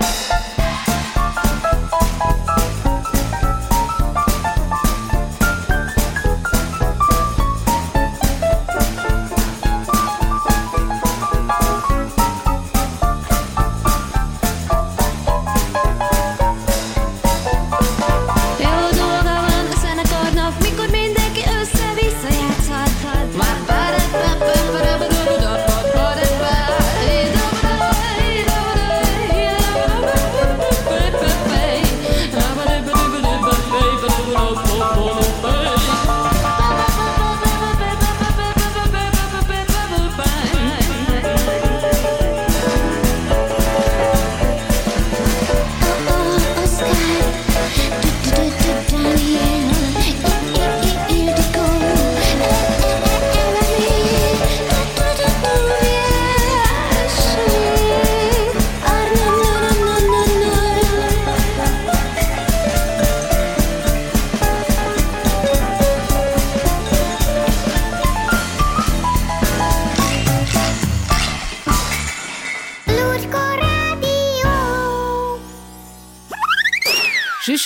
oh, 34.49 34.55
oh, 34.55 34.95
oh. 34.99 35.06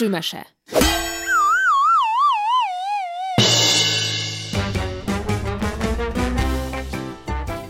Süsümese. 0.00 0.46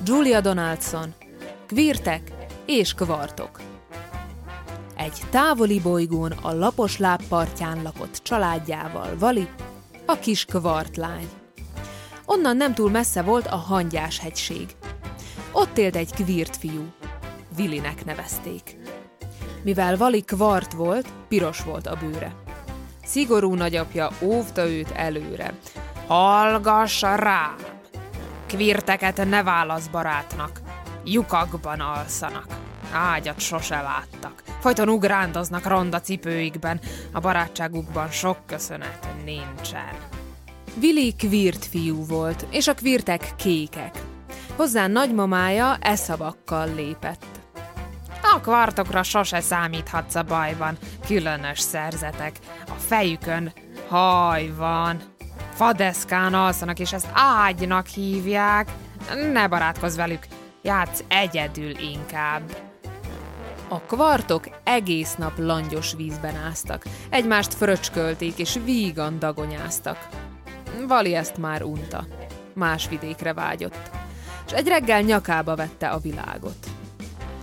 Julia 0.05 0.40
Donaldson, 0.40 1.14
kvirtek 1.66 2.33
és 2.66 2.95
kvartok. 2.95 3.61
Egy 4.97 5.21
távoli 5.31 5.81
bolygón 5.81 6.33
a 6.33 6.53
lapos 6.53 6.99
lábpartján 6.99 7.83
lakott 7.83 8.16
családjával 8.23 9.19
Vali, 9.19 9.49
a 10.07 10.19
kis 10.19 10.45
kvartlány. 10.45 11.29
Onnan 12.25 12.57
nem 12.57 12.75
túl 12.75 12.90
messze 12.90 13.23
volt 13.23 13.47
a 13.47 13.57
Hangyás 13.57 14.19
hegység. 14.19 14.77
Ott 15.53 15.79
élt 15.79 15.97
egy 15.97 16.12
kvírt 16.12 16.57
fiú. 16.57 16.93
Vilinek 17.57 18.05
nevezték. 18.05 18.80
Mivel 19.62 19.96
Vali 19.96 20.20
kvart 20.20 20.73
volt, 20.73 21.09
piros 21.29 21.62
volt 21.62 21.87
a 21.87 21.96
bőre. 22.01 22.35
Szigorú 23.05 23.55
nagyapja 23.55 24.11
óvta 24.23 24.68
őt 24.68 24.90
előre. 24.90 25.53
Hallgass 26.07 27.01
rám! 27.03 27.57
Kvirteket 28.46 29.29
ne 29.29 29.42
válasz 29.42 29.87
barátnak. 29.87 30.61
Lyukakban 31.05 31.81
alszanak. 31.81 32.46
Ágyat 32.92 33.40
sose 33.40 33.81
láttak. 33.81 34.42
Folyton 34.61 34.88
ugrándoznak 34.88 35.66
ronda 35.66 36.01
cipőikben. 36.01 36.81
A 37.12 37.20
barátságukban 37.20 38.11
sok 38.11 38.46
köszönet 38.46 39.09
nincsen. 39.25 39.94
Vili 40.75 41.14
kvírt 41.14 41.64
fiú 41.64 42.07
volt, 42.07 42.46
és 42.51 42.68
a 42.68 42.75
kvirtek 42.75 43.33
kékek. 43.37 43.99
Hozzá 44.57 44.87
nagymamája 44.87 45.77
eszavakkal 45.81 46.75
lépett. 46.75 47.39
A 48.35 48.40
kvartokra 48.40 49.03
sose 49.03 49.40
számíthatsz 49.40 50.14
a 50.14 50.23
bajban, 50.23 50.79
különös 51.07 51.61
szerzetek. 51.61 52.37
A 52.66 52.79
fejükön 52.79 53.53
haj 53.88 54.53
van. 54.57 55.01
Fadeszkán 55.55 56.35
alszanak, 56.35 56.79
és 56.79 56.93
ezt 56.93 57.09
ágynak 57.12 57.87
hívják. 57.87 58.69
Ne 59.33 59.49
barátkozz 59.49 59.97
velük, 59.97 60.27
játsz 60.62 61.05
egyedül 61.09 61.79
inkább. 61.79 62.57
A 63.69 63.81
kvartok 63.81 64.49
egész 64.64 65.14
nap 65.14 65.38
langyos 65.38 65.95
vízben 65.97 66.37
áztak, 66.37 66.85
egymást 67.11 67.55
fröcskölték 67.55 68.38
és 68.38 68.59
vígan 68.64 69.19
dagonyáztak. 69.19 70.09
Vali 70.88 71.14
ezt 71.14 71.37
már 71.37 71.62
unta. 71.62 72.07
Más 72.55 72.88
vidékre 72.88 73.33
vágyott. 73.33 73.90
És 74.47 74.53
egy 74.53 74.69
reggel 74.69 75.01
nyakába 75.01 75.57
vette 75.57 75.88
a 75.88 75.99
világot. 75.99 76.69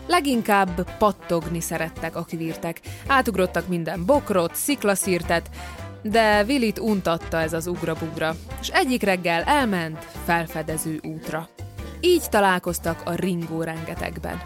Leginkább 0.08 0.98
pattogni 0.98 1.60
szerettek 1.60 2.16
a 2.16 2.24
kivírtek. 2.24 2.82
Átugrottak 3.08 3.68
minden 3.68 4.06
bokrot, 4.06 4.56
sziklaszírtet, 4.56 5.50
de 6.02 6.44
Vilit 6.44 6.80
untatta 6.80 7.40
ez 7.40 7.54
az 7.54 7.68
ugrabugra, 7.68 8.36
és 8.62 8.68
egyik 8.68 9.02
reggel 9.04 9.44
elment 9.44 10.06
felfedező 10.26 11.00
útra. 11.04 11.50
Így 12.00 12.24
találkoztak 12.30 13.02
a 13.06 13.14
ringó 13.14 13.62
rengetegben. 13.62 14.42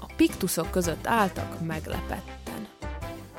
A 0.00 0.06
piktuszok 0.16 0.70
között 0.70 1.06
álltak 1.06 1.66
meglepetten. 1.66 2.66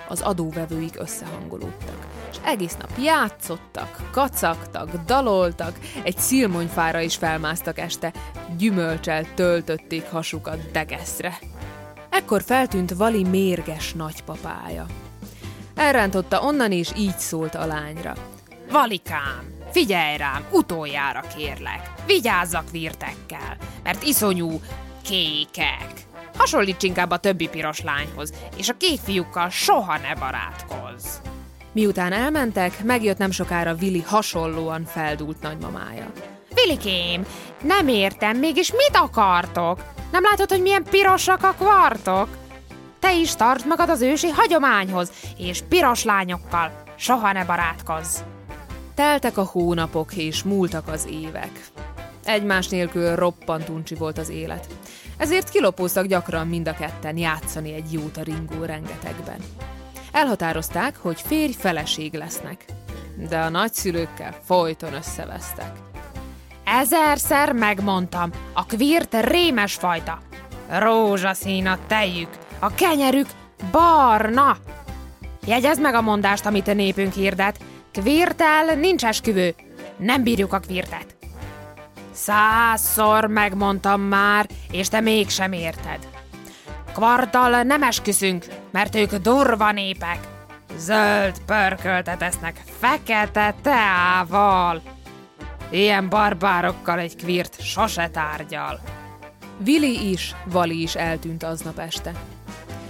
Az 0.08 0.22
adóvevőik 0.22 1.00
összehangolódtak, 1.00 2.06
egész 2.48 2.76
nap 2.76 2.92
játszottak, 3.00 4.10
kacagtak, 4.12 4.90
daloltak, 5.06 5.80
egy 6.04 6.18
szilmonyfára 6.18 7.00
is 7.00 7.16
felmásztak 7.16 7.80
este, 7.80 8.14
gyümölcsel 8.58 9.34
töltötték 9.34 10.10
hasukat 10.10 10.72
degeszre. 10.72 11.40
Ekkor 12.10 12.42
feltűnt 12.42 12.94
Vali 12.94 13.24
mérges 13.24 13.94
nagypapája. 13.94 14.86
Elrántotta 15.76 16.42
onnan, 16.42 16.72
és 16.72 16.92
így 16.98 17.18
szólt 17.18 17.56
a 17.56 17.66
lányra. 17.66 18.14
Valikám, 18.72 19.44
figyelj 19.72 20.18
rám, 20.18 20.46
utoljára 20.52 21.24
kérlek, 21.36 21.92
vigyázzak 22.06 22.72
virtekkel, 22.72 23.58
mert 23.84 24.04
iszonyú 24.04 24.62
kékek. 25.02 25.94
Hasonlíts 26.38 26.84
inkább 26.84 27.12
a 27.12 27.18
többi 27.18 27.48
piros 27.48 27.82
lányhoz, 27.82 28.34
és 28.58 28.70
a 28.70 28.78
kék 28.78 29.00
fiúkkal 29.00 29.50
soha 29.50 29.98
ne 29.98 30.16
barátkozz. 30.16 31.18
Miután 31.78 32.14
elmentek, 32.14 32.84
megjött 32.84 33.18
nem 33.18 33.32
sokára 33.32 33.76
Vili 33.76 34.02
hasonlóan 34.02 34.86
feldúlt 34.86 35.42
nagymamája. 35.42 36.12
Vilikém, 36.54 37.26
nem 37.64 37.88
értem, 37.88 38.38
mégis 38.38 38.72
mit 38.72 38.92
akartok? 38.94 39.84
Nem 40.12 40.24
látod, 40.24 40.50
hogy 40.50 40.62
milyen 40.62 40.84
pirosak 40.84 41.44
a 41.44 41.54
kvartok? 41.58 42.28
Te 43.00 43.16
is 43.16 43.36
tartsd 43.36 43.68
magad 43.68 43.90
az 43.90 44.02
ősi 44.02 44.28
hagyományhoz, 44.28 45.12
és 45.38 45.62
piros 45.70 46.04
lányokkal 46.04 46.84
soha 46.96 47.32
ne 47.32 47.46
barátkozz. 47.46 48.20
Teltek 48.96 49.38
a 49.38 49.44
hónapok, 49.44 50.14
és 50.16 50.44
múltak 50.44 50.88
az 50.88 51.08
évek. 51.12 51.62
Egymás 52.24 52.68
nélkül 52.68 53.16
roppant 53.16 53.70
uncsi 53.70 53.96
volt 53.96 54.18
az 54.18 54.30
élet. 54.30 54.68
Ezért 55.18 55.50
kilopóztak 55.50 56.06
gyakran 56.06 56.48
mind 56.48 56.68
a 56.68 56.74
ketten 56.74 57.18
játszani 57.18 57.74
egy 57.74 57.94
jót 57.94 58.18
a 58.18 58.24
ringó 58.24 58.64
rengetegben. 58.64 59.40
Elhatározták, 60.18 60.98
hogy 60.98 61.22
férj-feleség 61.22 62.14
lesznek. 62.14 62.66
De 63.30 63.40
a 63.40 63.50
nagyszülőkkel 63.50 64.36
folyton 64.46 64.94
összevesztek. 64.94 65.72
Ezerszer 66.64 67.54
megmondtam, 67.54 68.32
a 68.54 68.66
kvírt 68.66 69.16
rémes 69.22 69.74
fajta. 69.74 70.22
Rózsaszín 70.70 71.68
a 71.68 71.78
tejük, 71.88 72.30
a 72.60 72.74
kenyerük 72.74 73.28
barna. 73.72 74.58
Jegyezd 75.46 75.82
meg 75.82 75.94
a 75.94 76.02
mondást, 76.02 76.46
amit 76.46 76.68
a 76.68 76.74
népünk 76.74 77.14
hirdet. 77.14 77.60
Kvirtel 77.92 78.76
nincs 78.76 79.06
esküvő. 79.06 79.56
Nem 79.98 80.24
bírjuk 80.24 80.54
a 80.54 80.60
kvirtet. 80.60 81.16
Százszor 82.12 83.26
megmondtam 83.26 84.02
már, 84.02 84.48
és 84.72 84.88
te 84.88 85.00
mégsem 85.00 85.52
érted. 85.52 86.17
Kvartal 86.98 87.64
nem 87.64 87.84
esküszünk, 87.84 88.46
mert 88.72 88.96
ők 88.96 89.16
durva 89.16 89.72
népek. 89.72 90.20
Zöld 90.78 91.42
pörköltet 91.46 92.22
esznek 92.22 92.62
fekete 92.80 93.56
teával. 93.62 94.82
Ilyen 95.70 96.10
barbárokkal 96.10 97.00
egy 97.00 97.16
kvirt 97.16 97.62
sose 97.62 98.10
tárgyal. 98.10 98.80
Vili 99.58 100.12
is, 100.12 100.36
Vali 100.46 100.82
is 100.82 100.96
eltűnt 100.96 101.44
aznap 101.44 101.80
este. 101.80 102.12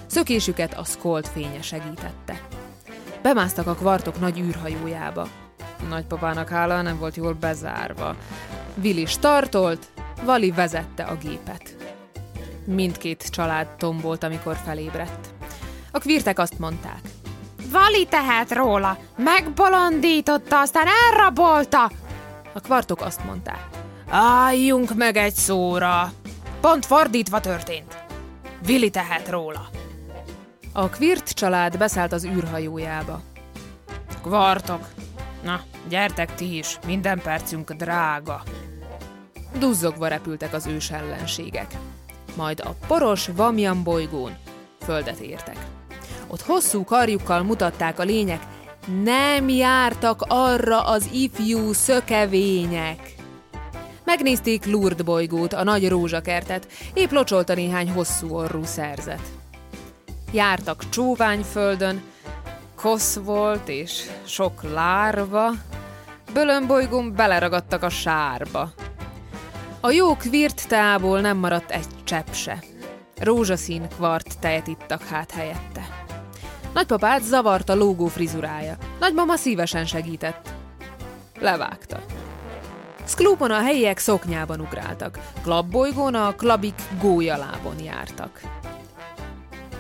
Szökésüket 0.05 0.73
a 0.73 0.83
szkolt 0.83 1.27
fénye 1.27 1.61
segítette. 1.61 2.41
Bemásztak 3.21 3.67
a 3.67 3.75
kvartok 3.75 4.19
nagy 4.19 4.39
űrhajójába. 4.39 5.27
Nagypapának 5.89 6.49
hála 6.49 6.81
nem 6.81 6.99
volt 6.99 7.15
jól 7.15 7.33
bezárva. 7.33 8.15
Vili 8.75 9.05
startolt, 9.05 9.87
Vali 10.23 10.51
vezette 10.51 11.03
a 11.03 11.15
gépet. 11.15 11.76
Mindkét 12.67 13.29
család 13.29 13.67
tombolt, 13.67 14.23
amikor 14.23 14.57
felébredt. 14.65 15.27
A 15.91 15.99
kvirtek 15.99 16.39
azt 16.39 16.59
mondták. 16.59 16.99
Vali 17.71 18.05
tehet 18.05 18.51
róla, 18.51 18.97
megbolondította, 19.17 20.59
aztán 20.59 20.85
elrabolta. 21.07 21.91
A 22.53 22.59
kvartok 22.59 23.01
azt 23.01 23.23
mondták. 23.25 23.67
Álljunk 24.09 24.95
meg 24.95 25.17
egy 25.17 25.33
szóra. 25.33 26.11
Pont 26.61 26.85
fordítva 26.85 27.39
történt. 27.39 27.97
Vili 28.65 28.89
tehet 28.89 29.29
róla. 29.29 29.69
A 30.73 30.89
Kvirt 30.89 31.29
család 31.29 31.77
beszállt 31.77 32.11
az 32.11 32.25
űrhajójába. 32.25 33.21
Kvartok, 34.21 34.87
na, 35.43 35.61
gyertek 35.89 36.35
ti 36.35 36.57
is, 36.57 36.79
minden 36.85 37.21
percünk 37.21 37.71
drága. 37.71 38.43
Duzzogva 39.59 40.07
repültek 40.07 40.53
az 40.53 40.65
ős 40.65 40.91
ellenségek. 40.91 41.75
Majd 42.37 42.59
a 42.59 42.75
poros 42.87 43.27
Vamjan 43.35 43.83
bolygón 43.83 44.37
földet 44.81 45.19
értek. 45.19 45.57
Ott 46.27 46.41
hosszú 46.41 46.83
karjukkal 46.83 47.43
mutatták 47.43 47.99
a 47.99 48.03
lények, 48.03 48.41
nem 49.03 49.49
jártak 49.49 50.25
arra 50.27 50.81
az 50.81 51.09
ifjú 51.13 51.73
szökevények. 51.73 53.15
Megnézték 54.05 54.65
Lourdes 54.65 55.05
bolygót, 55.05 55.53
a 55.53 55.63
nagy 55.63 55.89
rózsakertet, 55.89 56.67
épp 56.93 57.11
locsolta 57.11 57.53
néhány 57.53 57.91
hosszú 57.91 58.35
orrú 58.35 58.63
szerzet. 58.63 59.21
Jártak 60.31 60.89
csóványföldön, 60.89 62.01
kosz 62.75 63.15
volt 63.15 63.67
és 63.67 64.03
sok 64.25 64.63
lárva, 64.73 65.51
bölönbolygón 66.33 67.13
beleragadtak 67.15 67.83
a 67.83 67.89
sárba. 67.89 68.73
A 69.87 69.91
jó 69.91 70.15
kvirt 70.15 70.67
tából 70.67 71.21
nem 71.21 71.37
maradt 71.37 71.71
egy 71.71 71.85
csepp 72.03 72.31
se. 72.31 72.63
Rózsaszín 73.17 73.87
kvart 73.89 74.39
tejet 74.39 74.67
ittak 74.67 75.03
hát 75.03 75.31
helyette. 75.31 76.05
Nagypapát 76.73 77.23
zavarta 77.23 77.75
lógó 77.75 78.07
frizurája. 78.07 78.77
Nagymama 78.99 79.35
szívesen 79.35 79.85
segített. 79.85 80.49
Levágta. 81.39 82.03
Szklúpon 83.03 83.51
a 83.51 83.61
helyiek 83.61 83.97
szoknyában 83.97 84.59
ugráltak, 84.59 85.19
klabbolygón 85.43 86.15
a 86.15 86.35
klabik 86.35 86.81
gólyalábon 87.01 87.79
jártak. 87.83 88.41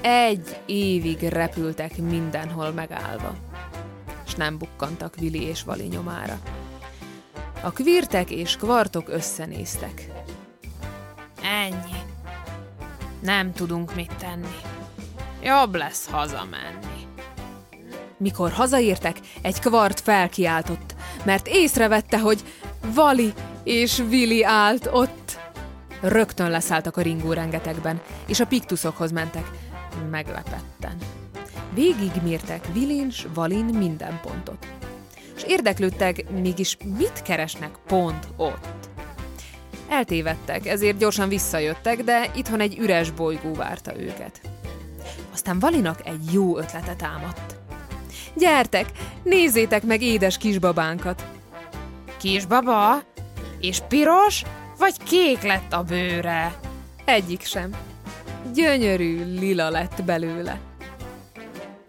egy 0.01 0.59
évig 0.65 1.19
repültek 1.21 1.97
mindenhol 1.97 2.71
megállva, 2.71 3.35
és 4.25 4.35
nem 4.35 4.57
bukkantak 4.57 5.15
Vili 5.15 5.43
és 5.43 5.63
Vali 5.63 5.87
nyomára. 5.87 6.39
A 7.61 7.71
kvirtek 7.71 8.31
és 8.31 8.55
kvartok 8.55 9.09
összenéztek. 9.09 10.11
Ennyi. 11.43 11.97
Nem 13.21 13.53
tudunk 13.53 13.95
mit 13.95 14.15
tenni. 14.15 14.55
Jobb 15.43 15.75
lesz 15.75 16.09
hazamenni. 16.09 17.07
Mikor 18.17 18.51
hazaértek, 18.51 19.19
egy 19.41 19.59
kvart 19.59 19.99
felkiáltott, 19.99 20.95
mert 21.23 21.47
észrevette, 21.47 22.19
hogy 22.19 22.43
Vali 22.93 23.33
és 23.63 24.03
Vili 24.09 24.43
állt 24.43 24.89
ott. 24.91 25.39
Rögtön 26.01 26.49
leszálltak 26.49 26.97
a 26.97 27.01
ringó 27.01 27.33
rengetegben, 27.33 28.01
és 28.27 28.39
a 28.39 28.45
piktuszokhoz 28.45 29.11
mentek. 29.11 29.51
Meglepetten. 30.09 30.97
Végigmértek 31.73 32.73
Vilin 32.73 33.09
s 33.09 33.27
Valin 33.33 33.65
minden 33.65 34.19
pontot. 34.21 34.76
És 35.37 35.43
érdeklődtek, 35.47 36.29
mégis 36.29 36.77
mit 36.97 37.21
keresnek 37.21 37.71
pont 37.87 38.27
ott. 38.37 38.89
Eltévedtek, 39.89 40.65
ezért 40.65 40.97
gyorsan 40.97 41.29
visszajöttek, 41.29 42.03
de 42.03 42.31
itthon 42.35 42.59
egy 42.59 42.77
üres 42.77 43.11
bolygó 43.11 43.53
várta 43.53 43.99
őket. 43.99 44.41
Aztán 45.33 45.59
Valinak 45.59 46.07
egy 46.07 46.33
jó 46.33 46.57
ötlete 46.57 46.95
támadt. 46.95 47.55
Gyertek, 48.33 48.85
nézzétek 49.23 49.83
meg 49.83 50.01
édes 50.01 50.37
kisbabánkat! 50.37 51.25
Kisbaba? 52.17 53.01
És 53.59 53.79
piros? 53.87 54.43
Vagy 54.77 55.03
kék 55.03 55.41
lett 55.41 55.73
a 55.73 55.83
bőre? 55.83 56.59
Egyik 57.05 57.43
sem. 57.43 57.75
Gyönyörű 58.53 59.39
lila 59.39 59.69
lett 59.69 60.03
belőle. 60.03 60.59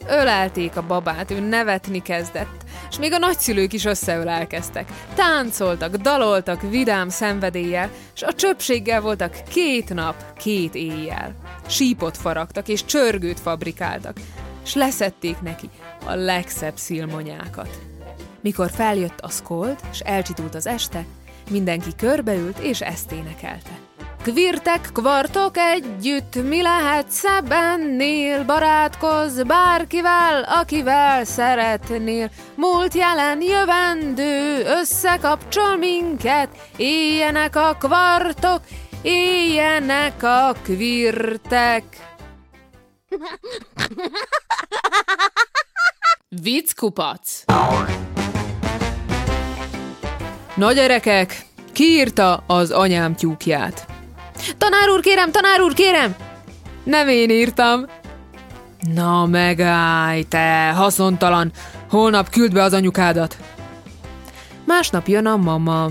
Ölelték 0.08 0.76
a 0.76 0.86
babát, 0.86 1.30
ő 1.30 1.40
nevetni 1.40 2.02
kezdett, 2.02 2.64
és 2.90 2.98
még 2.98 3.12
a 3.12 3.18
nagyszülők 3.18 3.72
is 3.72 3.84
összeölelkeztek. 3.84 4.88
Táncoltak, 5.14 5.96
daloltak 5.96 6.70
vidám 6.70 7.08
szenvedéllyel, 7.08 7.90
és 8.14 8.22
a 8.22 8.32
csöpséggel 8.32 9.00
voltak 9.00 9.36
két 9.48 9.94
nap, 9.94 10.14
két 10.36 10.74
éjjel. 10.74 11.34
Sípot 11.68 12.16
faragtak, 12.16 12.68
és 12.68 12.84
csörgőt 12.84 13.40
fabrikáltak, 13.40 14.20
és 14.64 14.74
leszették 14.74 15.40
neki 15.40 15.68
a 16.06 16.14
legszebb 16.14 16.76
szilmonyákat. 16.76 17.78
Mikor 18.40 18.70
feljött 18.70 19.20
a 19.20 19.28
szkold, 19.28 19.76
és 19.92 20.00
elcsitult 20.00 20.54
az 20.54 20.66
este, 20.66 21.04
mindenki 21.50 21.90
körbeült, 21.96 22.58
és 22.58 22.80
ezt 22.80 23.12
énekelte. 23.12 23.87
Kvirtek, 24.22 24.88
kvartok 24.92 25.56
együtt, 25.56 26.34
mi 26.48 26.62
lehet 26.62 27.10
szebb 27.10 27.50
ennél? 27.50 28.44
Barátkozz 28.44 29.40
bárkivel, 29.40 30.42
akivel 30.42 31.24
szeretnél. 31.24 32.30
Múlt, 32.54 32.94
jelen, 32.94 33.42
jövendő, 33.42 34.64
összekapcsol 34.64 35.76
minket. 35.76 36.48
Éljenek 36.76 37.56
a 37.56 37.76
kvartok, 37.80 38.60
éljenek 39.02 40.22
a 40.22 40.54
kvirtek. 40.62 41.84
Vicckupac! 46.28 47.44
Na 50.54 50.72
gyerekek, 50.72 51.46
ki 51.72 51.84
írta 51.84 52.44
az 52.46 52.70
anyám 52.70 53.14
tyúkját? 53.14 53.86
Tanár 54.58 54.88
úr, 54.88 55.00
kérem, 55.00 55.30
tanár 55.30 55.60
úr, 55.60 55.72
kérem! 55.72 56.14
Nem 56.84 57.08
én 57.08 57.30
írtam. 57.30 57.86
Na 58.94 59.26
megállj, 59.26 60.22
te 60.22 60.72
haszontalan! 60.76 61.52
Holnap 61.90 62.30
küld 62.30 62.52
be 62.52 62.62
az 62.62 62.72
anyukádat. 62.72 63.36
Másnap 64.64 65.08
jön 65.08 65.26
a 65.26 65.36
mama. 65.36 65.90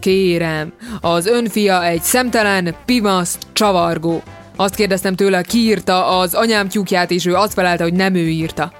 Kérem, 0.00 0.72
az 1.00 1.26
önfia 1.26 1.84
egy 1.84 2.02
szemtelen, 2.02 2.74
pimasz, 2.84 3.38
csavargó. 3.52 4.22
Azt 4.56 4.74
kérdeztem 4.74 5.14
tőle, 5.14 5.42
ki 5.42 5.58
írta 5.58 6.18
az 6.18 6.34
anyám 6.34 6.68
tyúkját, 6.68 7.10
és 7.10 7.26
ő 7.26 7.34
azt 7.34 7.52
felelte, 7.52 7.82
hogy 7.82 7.92
nem 7.92 8.14
ő 8.14 8.28
írta. 8.28 8.72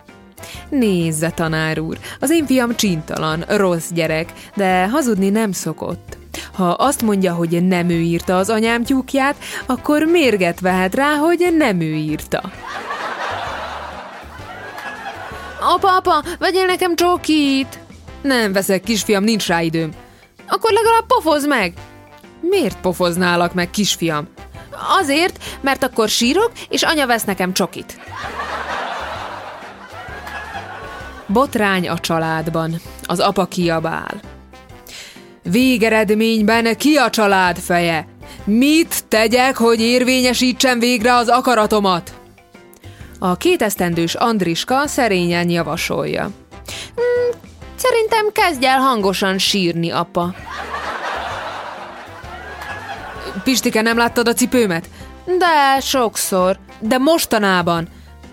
Nézze, 0.68 1.31
tanár 1.31 1.79
úr, 1.79 1.98
az 2.20 2.31
én 2.31 2.46
fiam 2.46 2.77
csintalan, 2.77 3.44
rossz 3.48 3.90
gyerek, 3.90 4.33
de 4.55 4.88
hazudni 4.88 5.31
nem 5.31 5.53
szokott. 5.53 6.17
Ha 6.53 6.71
azt 6.71 7.03
mondja, 7.03 7.35
hogy 7.35 7.67
nem 7.67 7.88
ő 7.88 8.01
írta 8.01 8.37
az 8.37 8.51
anyám 8.51 8.85
tyúkját, 8.85 9.37
akkor 9.67 10.03
mérget 10.03 10.61
vehet 10.61 10.95
rá, 10.95 11.14
hogy 11.14 11.55
nem 11.57 11.81
ő 11.81 11.95
írta. 11.95 12.43
Apa, 15.61 15.97
apa, 15.97 16.23
vegyél 16.38 16.67
nekem 16.67 16.97
csokit! 16.97 17.79
Nem 18.23 18.53
veszek, 18.53 18.83
kisfiam, 18.83 19.25
nincs 19.25 19.47
rá 19.47 19.61
időm. 19.61 19.91
Akkor 20.49 20.73
legalább 20.73 21.07
pofoz 21.07 21.47
meg! 21.47 21.73
Miért 22.41 22.81
pofoználak 22.81 23.55
meg, 23.55 23.71
kisfiam? 23.71 24.29
Azért, 25.01 25.45
mert 25.61 25.83
akkor 25.83 26.09
sírok, 26.09 26.53
és 26.69 26.83
anya 26.83 27.07
vesz 27.07 27.25
nekem 27.25 27.53
csokit. 27.53 28.01
Botrány 31.27 31.88
a 31.88 31.99
családban. 31.99 32.81
Az 33.03 33.19
apa 33.21 33.47
kiabál. 33.47 34.21
Végeredményben 35.50 36.76
ki 36.76 36.96
a 36.96 37.11
család 37.11 37.58
feje? 37.58 38.06
Mit 38.44 39.04
tegyek, 39.08 39.56
hogy 39.56 39.80
érvényesítsem 39.80 40.78
végre 40.78 41.14
az 41.14 41.28
akaratomat? 41.28 42.12
A 43.18 43.37
kétesztendős 43.37 44.14
Andriska 44.14 44.87
szerényen 44.87 45.50
javasolja. 45.50 46.22
Hmm, 46.94 47.40
szerintem 47.76 48.26
kezdj 48.32 48.66
el 48.66 48.78
hangosan 48.78 49.38
sírni, 49.38 49.90
apa. 49.90 50.34
Pistike, 53.44 53.82
nem 53.82 53.96
láttad 53.96 54.28
a 54.28 54.32
cipőmet? 54.32 54.88
De, 55.24 55.80
sokszor. 55.80 56.58
De 56.80 56.98
mostanában. 56.98 57.88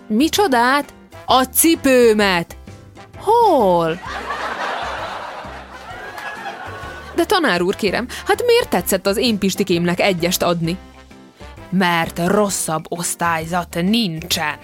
Micsodát? 0.07 0.93
A 1.25 1.43
cipőmet. 1.43 2.57
Hol? 3.17 3.99
De 7.15 7.25
tanár 7.25 7.61
úr, 7.61 7.75
kérem, 7.75 8.07
hát 8.25 8.43
miért 8.45 8.69
tetszett 8.69 9.07
az 9.07 9.17
én 9.17 9.37
pistikémnek 9.37 9.99
egyest 9.99 10.43
adni? 10.43 10.77
Mert 11.69 12.21
rosszabb 12.25 12.83
osztályzat 12.89 13.77
nincsen. 13.81 14.55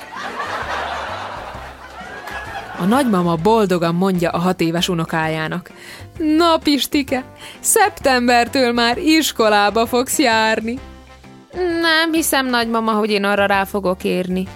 A 2.79 2.83
nagymama 2.83 3.35
boldogan 3.35 3.95
mondja 3.95 4.29
a 4.29 4.37
hat 4.37 4.61
éves 4.61 4.89
unokájának. 4.89 5.71
Na, 6.17 6.57
Pistike, 6.57 7.23
szeptembertől 7.59 8.71
már 8.71 8.97
iskolába 8.97 9.85
fogsz 9.85 10.19
járni. 10.19 10.79
Nem 11.81 12.11
hiszem, 12.11 12.45
nagymama, 12.45 12.91
hogy 12.91 13.09
én 13.09 13.23
arra 13.23 13.45
rá 13.45 13.63
fogok 13.63 14.03
érni. 14.03 14.47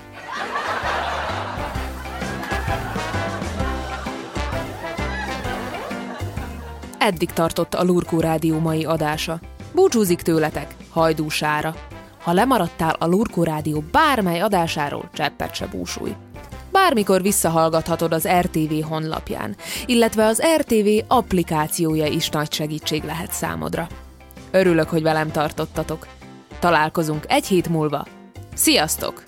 Eddig 7.06 7.30
tartott 7.30 7.74
a 7.74 7.84
Lurkó 7.84 8.20
Rádió 8.20 8.60
mai 8.60 8.86
adása. 8.86 9.39
Búcsúzik 9.74 10.22
tőletek, 10.22 10.76
hajdúsára. 10.89 11.76
Ha 12.24 12.34
lemaradtál 12.34 12.96
a 13.00 13.06
Lurkó 13.06 13.44
Rádió 13.44 13.84
bármely 13.91 14.41
adásáról, 14.41 15.10
cseppet 15.13 15.56
se 15.56 15.68
búsulj. 15.68 16.15
Bármikor 16.72 17.22
visszahallgathatod 17.22 18.13
az 18.13 18.28
RTV 18.28 18.84
honlapján, 18.84 19.56
illetve 19.86 20.26
az 20.26 20.41
RTV 20.58 20.88
applikációja 21.08 22.06
is 22.06 22.30
nagy 22.30 22.54
segítség 22.54 23.04
lehet 23.04 23.32
számodra. 23.32 23.88
Örülök, 24.52 24.89
hogy 24.89 25.02
velem 25.02 25.32
tartottatok. 25.32 26.08
Találkozunk 26.60 27.24
egy 27.28 27.46
hét 27.46 27.70
múlva. 27.70 28.06
Sziasztok! 28.54 29.24